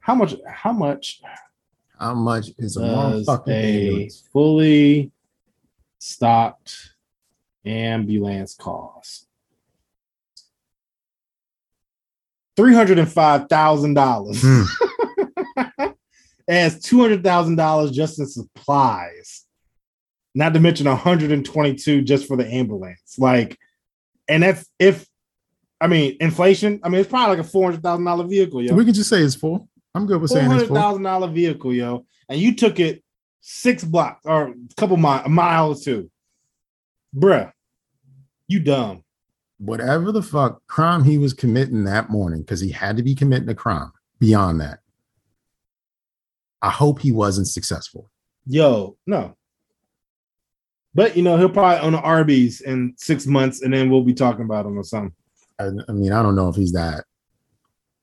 [0.00, 0.34] how much?
[0.46, 1.22] How much?
[1.98, 5.10] How much is a a fully
[5.98, 6.90] stocked
[7.64, 9.26] ambulance cost?
[12.56, 14.42] Three hundred and five thousand dollars.
[14.44, 14.64] Hmm.
[16.48, 19.46] As two hundred thousand dollars just in supplies,
[20.34, 23.18] not to mention one hundred and twenty-two just for the ambulance.
[23.18, 23.58] Like,
[24.28, 25.06] and that's if,
[25.80, 26.80] I mean, inflation.
[26.82, 28.74] I mean, it's probably like a four hundred thousand dollar vehicle, yo.
[28.74, 29.66] We could just say it's four.
[29.94, 30.76] I'm good with saying it's hundred four.
[30.76, 33.02] thousand dollar vehicle, yo, and you took it
[33.40, 36.10] six blocks or a couple miles, a mile or two,
[37.14, 37.52] bruh.
[38.48, 39.04] You dumb.
[39.58, 43.48] Whatever the fuck crime he was committing that morning, because he had to be committing
[43.48, 43.92] a crime.
[44.18, 44.80] Beyond that,
[46.60, 48.10] I hope he wasn't successful.
[48.46, 49.36] Yo, no.
[50.94, 54.14] But you know, he'll probably own an Arby's in six months, and then we'll be
[54.14, 55.14] talking about him or something.
[55.58, 57.04] I, I mean, I don't know if he's that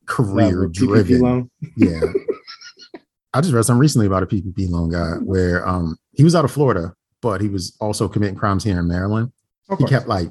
[0.06, 1.50] career driven.
[1.78, 2.02] Yeah.
[3.34, 6.46] I just read something recently about a PPP loan guy where um he was out
[6.46, 9.32] of Florida, but he was also committing crimes here in Maryland.
[9.78, 10.30] He kept like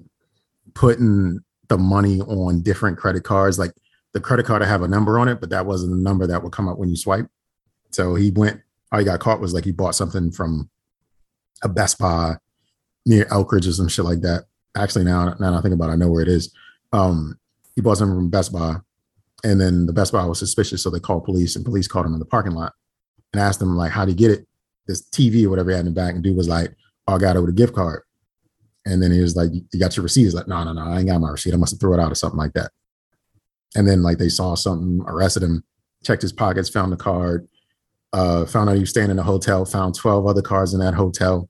[0.75, 1.39] putting
[1.69, 3.59] the money on different credit cards.
[3.59, 3.73] Like
[4.13, 6.43] the credit card would have a number on it, but that wasn't the number that
[6.43, 7.29] would come up when you swipe.
[7.91, 10.69] So he went, all he got caught was like he bought something from
[11.63, 12.37] a Best Buy
[13.07, 14.45] near Elkridge or some shit like that.
[14.77, 16.53] Actually, now, now I think about it, I know where it is.
[16.93, 17.39] Um,
[17.75, 18.77] he bought something from Best Buy,
[19.45, 22.13] and then the Best Buy was suspicious, so they called police, and police caught him
[22.13, 22.73] in the parking lot
[23.33, 24.47] and asked him like, "How'd he get it?"
[24.87, 26.75] This TV or whatever he had in the back, and dude was like,
[27.07, 28.03] "Oh, I got it with a gift card."
[28.85, 30.99] And then he was like, "You got your receipt?" He's like, "No, no, no, I
[30.99, 31.55] ain't got my receipt.
[31.55, 32.73] I must have threw it out or something like that."
[33.77, 35.63] And then like they saw something, arrested him,
[36.05, 37.47] checked his pockets, found the card,
[38.13, 40.95] uh, found out he was staying in a hotel, found twelve other cards in that
[40.95, 41.49] hotel,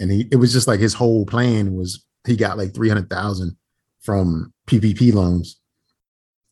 [0.00, 3.08] and he it was just like his whole plan was he got like three hundred
[3.08, 3.56] thousand
[4.00, 5.60] from PPP loans,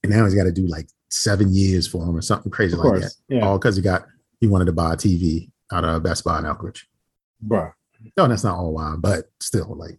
[0.03, 2.81] and now he's got to do like seven years for him or something crazy Of
[2.85, 3.13] like that.
[3.29, 3.47] Yeah.
[3.47, 4.05] all because he got
[4.41, 6.83] he wanted to buy a TV out of Best Buy in Elkridge.
[7.47, 7.73] Bruh.
[8.17, 9.99] No, that's not all why, but still, like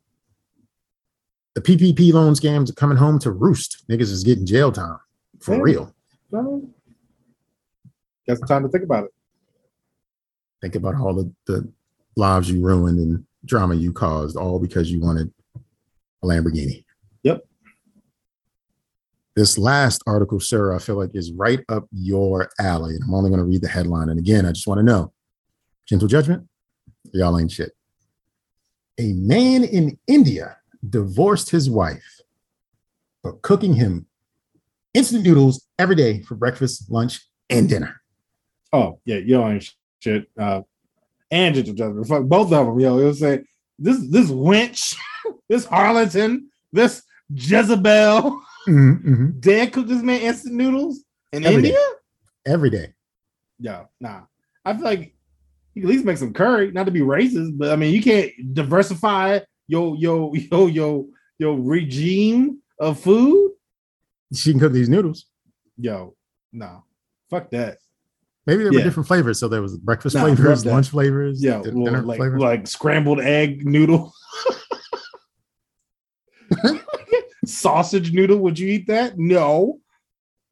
[1.55, 3.83] the PPP loan scams are coming home to roost.
[3.89, 4.99] Niggas is getting jail time
[5.41, 5.61] for Yeah.
[5.61, 5.95] real.
[6.31, 6.69] No.
[8.27, 9.11] Got some time to think about it.
[10.61, 11.67] Think about all the, the
[12.15, 15.31] lives you ruined and drama you caused, all because you wanted
[16.23, 16.83] a Lamborghini.
[17.23, 17.45] Yep.
[19.35, 22.95] This last article, sir, I feel like is right up your alley.
[22.95, 24.09] And I'm only going to read the headline.
[24.09, 25.13] And again, I just want to know
[25.87, 26.47] gentle judgment,
[27.13, 27.71] y'all ain't shit.
[28.99, 32.21] A man in India divorced his wife
[33.21, 34.05] for cooking him
[34.93, 38.01] instant noodles every day for breakfast, lunch, and dinner.
[38.73, 39.69] Oh, yeah, y'all ain't
[39.99, 40.29] shit.
[40.37, 40.61] Uh,
[41.31, 42.07] and Gentle Judgment.
[42.07, 42.97] Fuck both of them, yo.
[42.99, 43.43] It was say
[43.77, 44.95] this this wench,
[45.49, 47.03] this harlatan, this
[47.33, 49.39] Jezebel, Mhm, mhm.
[49.39, 51.67] dad cooked this man instant noodles in Every day.
[51.69, 51.85] India.
[52.45, 52.93] Every day.
[53.59, 54.21] Yo, nah.
[54.65, 55.15] I feel like
[55.75, 58.31] you at least make some curry, not to be racist, but I mean you can't
[58.53, 61.05] diversify your your your your
[61.37, 63.51] your regime of food.
[64.33, 65.25] She can cook these noodles.
[65.77, 66.15] Yo,
[66.51, 66.83] no,
[67.29, 67.77] fuck that.
[68.49, 68.83] Maybe there were Yeah.
[68.83, 69.39] different flavors.
[69.39, 72.41] So there was breakfast Nah, flavors, lunch flavors, Yeah, well, dinner like flavors.
[72.41, 74.11] like scrambled egg noodle,
[77.45, 78.39] sausage noodle.
[78.39, 79.17] Would you eat that?
[79.17, 79.79] No.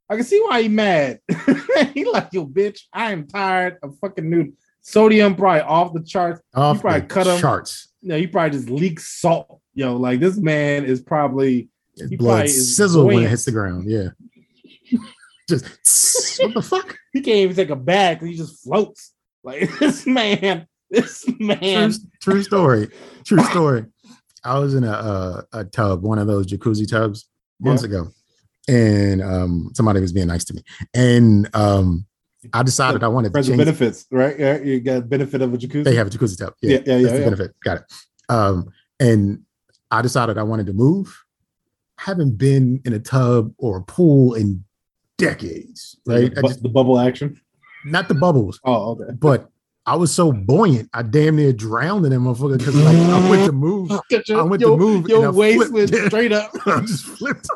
[0.10, 1.20] I can see why he mad.
[1.94, 2.82] he like yo, bitch.
[2.94, 4.54] I am tired of fucking noodle.
[4.82, 6.40] Sodium probably off the charts.
[6.54, 7.90] Off probably the cut charts.
[8.02, 9.60] No, he probably just leaks salt.
[9.74, 13.90] Yo, like this man is probably His blood sizzle when it hits the ground.
[13.90, 14.10] Yeah.
[15.48, 16.98] Just what the fuck?
[17.14, 18.22] he can't even take a bag.
[18.22, 19.14] He just floats.
[19.44, 21.92] Like this man, this man.
[21.92, 22.90] True, true story.
[23.24, 23.86] True story.
[24.44, 27.30] I was in a, a a tub, one of those jacuzzi tubs
[27.60, 28.10] months ago,
[28.68, 32.06] and um somebody was being nice to me, and um
[32.54, 33.58] I decided I wanted to Friends change.
[33.58, 34.38] benefits, right?
[34.38, 35.84] Yeah, you got benefit of a jacuzzi.
[35.84, 36.54] They have a jacuzzi tub.
[36.62, 37.24] Yeah, yeah, yeah, that's the yeah.
[37.24, 37.60] benefit.
[37.62, 37.84] Got it.
[38.30, 38.70] Um,
[39.00, 39.44] and
[39.92, 41.24] I decided I wanted to move.
[41.98, 44.64] I Haven't been in a tub or a pool in
[45.18, 46.34] decades, right?
[46.34, 47.40] The, bu- just, the bubble action.
[47.86, 49.14] not the bubbles, Oh, okay.
[49.20, 49.50] but
[49.86, 53.46] I was so buoyant, I damn near drowned in that motherfucker because like I went
[53.46, 56.08] to move, Get I went to your, move, and Your I waist went Yeah.
[56.08, 56.52] straight up.
[56.66, 57.48] I just flipped.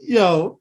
[0.00, 0.60] Yo,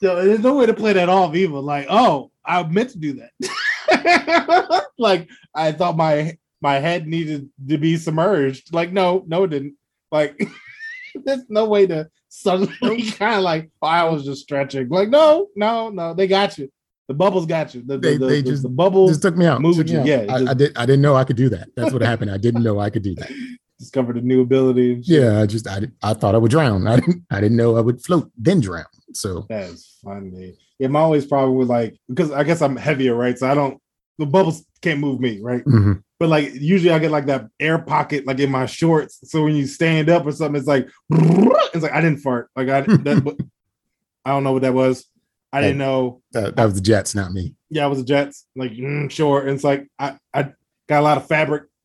[0.00, 1.58] yo, there's no way to play that off either.
[1.58, 4.86] Like, oh, I meant to do that.
[4.98, 8.72] like, I thought my my head needed to be submerged.
[8.74, 9.74] Like, no, no, it didn't.
[10.12, 10.40] Like,
[11.24, 14.88] there's no way to suddenly kind of like, oh, I was just stretching.
[14.88, 16.68] Like, no, no, no, they got you.
[17.08, 17.82] The bubbles got you.
[17.84, 19.60] The, the, They- the, they the- just- the bubbles Just took me out.
[19.60, 20.06] Moved took you, out.
[20.06, 20.76] yeah, I, I did.
[20.76, 21.68] I didn't know I could do that.
[21.76, 22.30] That's what happened.
[22.30, 23.30] I didn't know I could do that.
[23.80, 25.00] discovered a new ability.
[25.04, 26.86] Yeah, I just I, I thought I would drown.
[26.86, 28.84] I didn't I didn't know I would float then drown.
[29.14, 30.58] So That's funny.
[30.78, 33.38] Yeah, my always problem with like because I guess I'm heavier, right?
[33.38, 33.80] So I don't
[34.18, 35.64] the bubbles can't move me, right?
[35.64, 36.02] mhm.
[36.20, 39.18] But like usually I get like that air pocket like in my shorts.
[39.24, 42.50] So when you stand up or something, it's like it's like I didn't fart.
[42.54, 43.36] Like I that
[44.26, 45.06] I don't know what that was.
[45.52, 46.20] I didn't know.
[46.32, 47.56] that, that was the Jets, not me.
[47.70, 48.46] Yeah, I was the Jets.
[48.54, 49.40] Like mm, sure.
[49.40, 50.52] And it's like I I
[50.88, 51.64] got a lot of fabric.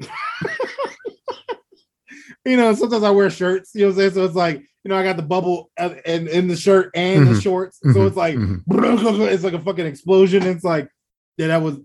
[2.45, 3.71] you know, sometimes I wear shirts.
[3.73, 4.11] You know what I'm saying?
[4.15, 7.31] So it's like you know I got the bubble and in the shirt and the
[7.31, 7.41] Mhm.
[7.41, 7.79] shorts.
[7.79, 8.07] So Mhm.
[8.07, 9.31] it's like Mhm.
[9.31, 10.43] it's like a fucking explosion.
[10.43, 10.89] It's like,
[11.37, 11.77] yeah, that was.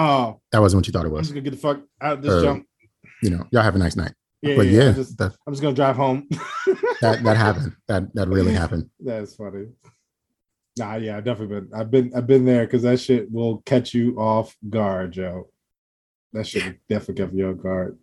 [0.00, 1.22] Oh, That wasn't what you thought it I'm was.
[1.26, 2.64] just gonna get the fuck out of this jump.
[3.22, 4.12] You know, y'all have a nice night.
[4.42, 4.82] Yeah, but yeah.
[4.82, 6.28] yeah, I'm, just, that, I'm just gonna drive home.
[7.00, 7.72] that that happened.
[7.88, 8.88] That that really happened.
[9.00, 9.66] That's funny.
[10.78, 11.70] Nah, yeah, I definitely been.
[11.74, 12.12] I've been.
[12.14, 15.50] I've been there because that shit will catch you off guard, Joe.
[16.32, 17.98] That shit will definitely catch you off guard.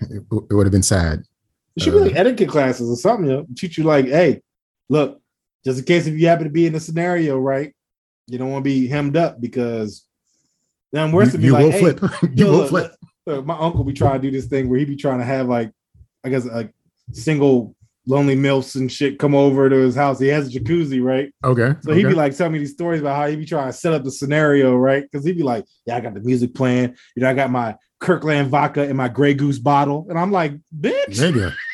[0.00, 1.22] It, it would have been sad.
[1.76, 3.26] It should be Uh, like etiquette classes or something.
[3.30, 4.40] You know, teach you like, hey,
[4.88, 5.20] look,
[5.64, 7.72] just in case if you happen to be in a scenario, right?
[8.26, 10.04] You don't want to be hemmed up because
[10.92, 12.00] then worse You, to be you like, will hey, flip.
[12.34, 12.94] you will look, flip.
[13.26, 15.48] look, my uncle be trying to do this thing where he be trying to have
[15.48, 15.72] like,
[16.24, 16.72] I guess like
[17.12, 17.74] single
[18.06, 20.18] lonely milfs and shit come over to his house.
[20.18, 21.32] He has a jacuzzi, right?
[21.44, 21.74] Okay.
[21.82, 22.12] So he'd okay.
[22.12, 24.10] be like telling me these stories about how he'd be trying to set up the
[24.10, 25.04] scenario, right?
[25.04, 26.96] Because he'd be like, "Yeah, I got the music playing.
[27.14, 30.54] You know, I got my Kirkland vodka in my Grey Goose bottle," and I'm like,
[30.78, 31.54] "Bitch." Nigga.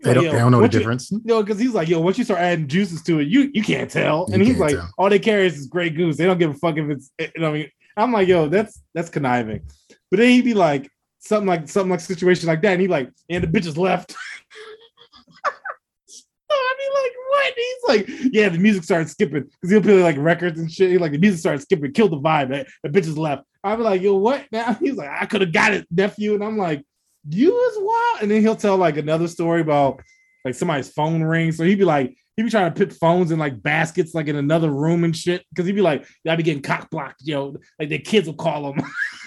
[0.00, 1.10] They don't, they don't know the you- difference.
[1.10, 3.64] You know, because he's like, yo, once you start adding juices to it, you you
[3.64, 4.26] can't tell.
[4.28, 4.88] You And he's like, tell.
[4.96, 6.16] all they carry is this Grey Goose.
[6.16, 7.10] They don't give a fuck if it's.
[7.18, 9.62] You know, what I mean, I'm like, yo, that's that's conniving.
[10.10, 10.88] But then he'd be like,
[11.20, 14.14] something like something like situation like that, and he like, and the bitches left.
[17.56, 20.90] He's like, yeah, the music started skipping because he'll play like records and shit.
[20.90, 22.52] He like the music started skipping, killed the vibe.
[22.54, 23.44] eh, The bitches left.
[23.64, 24.74] Be like, yo, what now?
[24.74, 26.34] He's like, I could have got it, nephew.
[26.34, 26.84] And I'm like,
[27.28, 28.16] you as well.
[28.22, 30.00] And then he'll tell like another story about
[30.44, 31.56] like somebody's phone rings.
[31.56, 34.36] So he'd be like, he'd be trying to put phones in like baskets, like in
[34.36, 35.44] another room and shit.
[35.56, 37.56] Cause he'd be like, y'all be getting cock blocked, yo.
[37.80, 38.80] Like the kids will call him.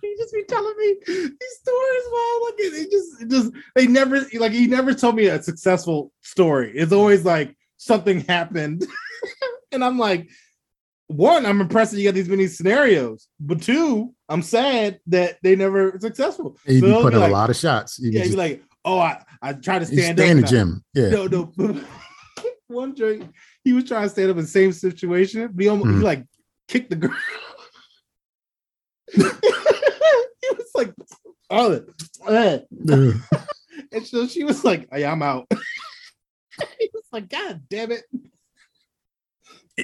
[0.00, 2.40] he just be telling me these stories, man.
[2.44, 6.12] Like it, it just, it just, they never, like he never told me a successful
[6.22, 6.72] story.
[6.74, 8.86] It's always like something happened.
[9.72, 10.30] and I'm like,
[11.08, 15.56] one, I'm impressed that you got these many scenarios, but two, I'm sad that they
[15.56, 16.56] never successful.
[16.64, 17.98] He'd So be it'll putting like- a lot of shots.
[17.98, 20.26] He'd yeah, he'd just, like, oh, I, I tried to stand up.
[20.26, 20.84] in the I- gym.
[20.94, 21.10] Yeah.
[21.10, 21.52] No, no.
[22.68, 23.22] One joke,
[23.64, 26.02] he was trying to stand up in the same situation, but he almost he Mhm.
[26.02, 26.24] like
[26.68, 27.16] kicked the girl.
[29.12, 30.94] he was like,
[31.50, 31.80] oh,
[32.28, 32.60] eh.
[33.92, 35.46] And so she was like, hey, I'm out.
[36.78, 38.04] he was like, God damn it.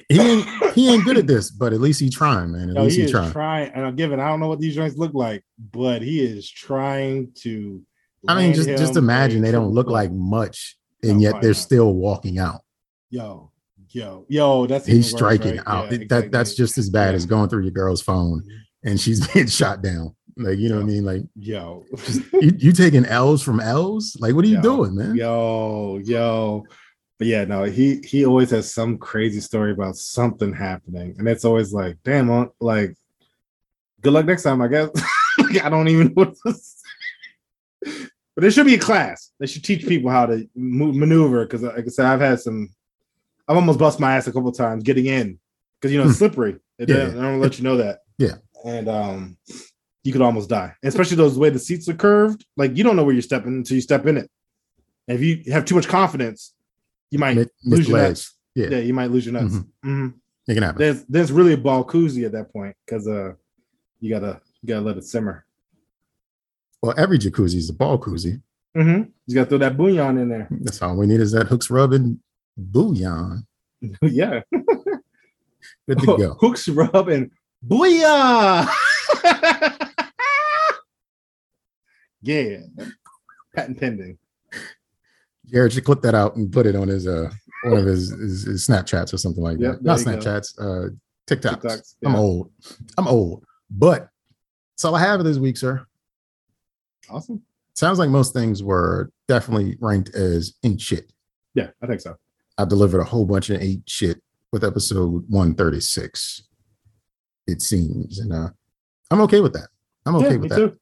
[0.08, 2.68] He ain't he ain't good at this, but at least he's trying, man.
[2.68, 3.32] At No, least he he's is trying.
[3.32, 3.72] trying.
[3.72, 5.42] And I'm giving, I don't know what these joints look like,
[5.72, 7.82] but he is trying to.
[8.28, 12.38] I mean, just just imagine they don't look like much, and yet they're still walking
[12.38, 12.62] out.
[13.10, 13.52] Yo,
[13.90, 15.66] yo, yo, that's He's striking right?
[15.66, 15.92] out.
[15.92, 17.16] Yeah, that that's just as bad Yeah.
[17.16, 18.42] as going through your girl's phone
[18.84, 20.14] and she's being shot down.
[20.36, 21.04] Like you know what I mean?
[21.04, 21.84] Like yo,
[22.34, 24.16] you, you taking L's from L's?
[24.20, 25.14] Like what are you doing, man?
[25.16, 26.64] yo, yo.
[27.18, 31.46] But yeah, no, he he always has some crazy story about something happening, and it's
[31.46, 32.94] always like, damn, uh, like,
[34.02, 34.90] good luck next time, I guess.
[35.38, 36.85] like, I don't even know what to say.
[38.36, 39.32] But there should be a class.
[39.40, 41.44] They should teach people how to move, maneuver.
[41.46, 42.68] Because, like I said, I've had some.
[43.48, 45.38] I've almost bust my ass a couple times getting in
[45.80, 46.56] because you know it's slippery.
[46.78, 46.96] It Yeah.
[46.96, 48.00] doesn't- I don't let you know that.
[48.18, 48.34] Yeah.
[48.64, 49.36] and um,
[50.04, 52.44] you could almost die, especially those way the seats are curved.
[52.56, 54.28] Like you don't know where you're stepping until you step in it.
[55.08, 56.52] And if you have too much confidence,
[57.10, 58.34] you might Mid- lose your nuts.
[58.54, 58.68] Yeah.
[58.70, 59.54] Yeah, you might lose your nuts.
[59.54, 59.66] Mhm.
[59.84, 60.14] Mhm.
[60.48, 60.78] It can happen.
[60.80, 63.32] There's there's really a ball koozie at that point because uh
[64.00, 65.45] you gotta you gotta let it simmer.
[66.82, 68.40] Well, every jacuzzi is a ball koozie.
[68.76, 69.10] Mm-hmm.
[69.26, 70.48] You gotta throw that bouillon in there.
[70.50, 72.18] That's all we need is that hooks rub and
[72.56, 73.46] bouillon.
[74.02, 74.40] yeah.
[75.88, 76.36] Good to go.
[76.40, 77.30] Hooks rub and
[77.66, 78.68] booyah.
[82.22, 82.58] yeah.
[83.54, 84.18] Patent pending.
[85.46, 87.30] Jared should clip that out and put it on his uh
[87.64, 89.82] one of his, his, his Snapchats or something like Yep, that.
[89.82, 90.10] Not you go.
[90.12, 90.90] Snapchats, uh
[91.28, 91.62] TikToks.
[91.62, 92.50] TikToks, I'm old.
[92.98, 93.44] I'm old.
[93.70, 94.08] But
[94.74, 95.86] that's all I have this week, sir.
[97.10, 97.42] Awesome.
[97.74, 101.12] Sounds like most things were definitely ranked as ain't shit.
[101.54, 102.16] Yeah, I think so.
[102.58, 106.42] I delivered a whole bunch of ain't shit with episode 136.
[107.46, 108.18] It seems.
[108.18, 108.48] And uh
[109.10, 109.68] I'm okay with that.
[110.04, 110.56] I'm okay yeah, with that.
[110.56, 110.78] too.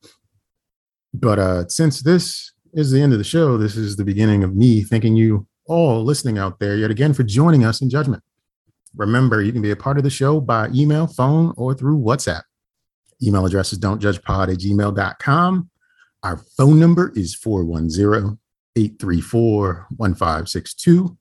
[1.12, 4.56] But uh, since this is the end of the show, this is the beginning of
[4.56, 8.22] me thanking you all listening out there yet again for joining us in judgment.
[8.96, 12.42] Remember, you can be a part of the show by email, phone, or through WhatsApp.
[13.22, 15.70] Email address is don'tjudgepod at gmail.com.
[16.24, 18.38] Our phone number is 410
[18.76, 21.18] 834 1562.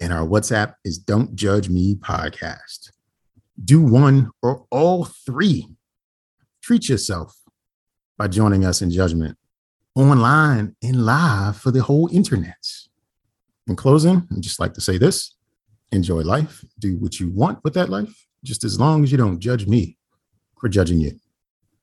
[0.00, 2.92] And our WhatsApp is Don't Judge Me Podcast.
[3.62, 5.68] Do one or all three.
[6.62, 7.36] Treat yourself
[8.16, 9.36] by joining us in judgment
[9.94, 12.66] online and live for the whole internet.
[13.66, 15.34] In closing, I'd just like to say this
[15.92, 19.40] enjoy life, do what you want with that life, just as long as you don't
[19.40, 19.98] judge me
[20.58, 21.18] for judging you.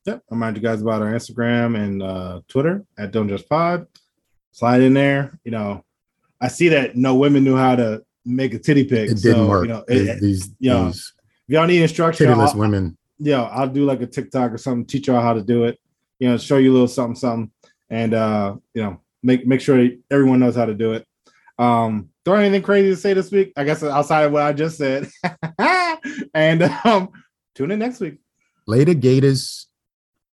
[0.06, 0.22] Yep.
[0.30, 3.86] Remind you guys about our Instagram and uh, Twitter at Don't Judge Pod.
[4.52, 5.38] Slide in there.
[5.44, 5.84] You know,
[6.40, 9.10] I see that no women knew how to make a titty pic.
[9.10, 9.64] It didn't so, work.
[9.66, 10.84] You know, these it- these, yeah.
[10.84, 11.12] these
[11.48, 12.96] if y'all need instruction, pitiless I'll, women.
[13.18, 15.78] yeah, I'll do like a TikTok or something, teach y'all how to do it.
[16.18, 17.52] You know, show you a little something, something,
[17.88, 21.06] and uh, you know, make make sure everyone knows how to do it.
[21.58, 23.52] Um, do I anything crazy to say this week?
[23.56, 25.08] I guess outside of what I just said.
[26.34, 27.10] and um,
[27.54, 28.18] tune in next week.
[28.66, 29.65] Later, Gators.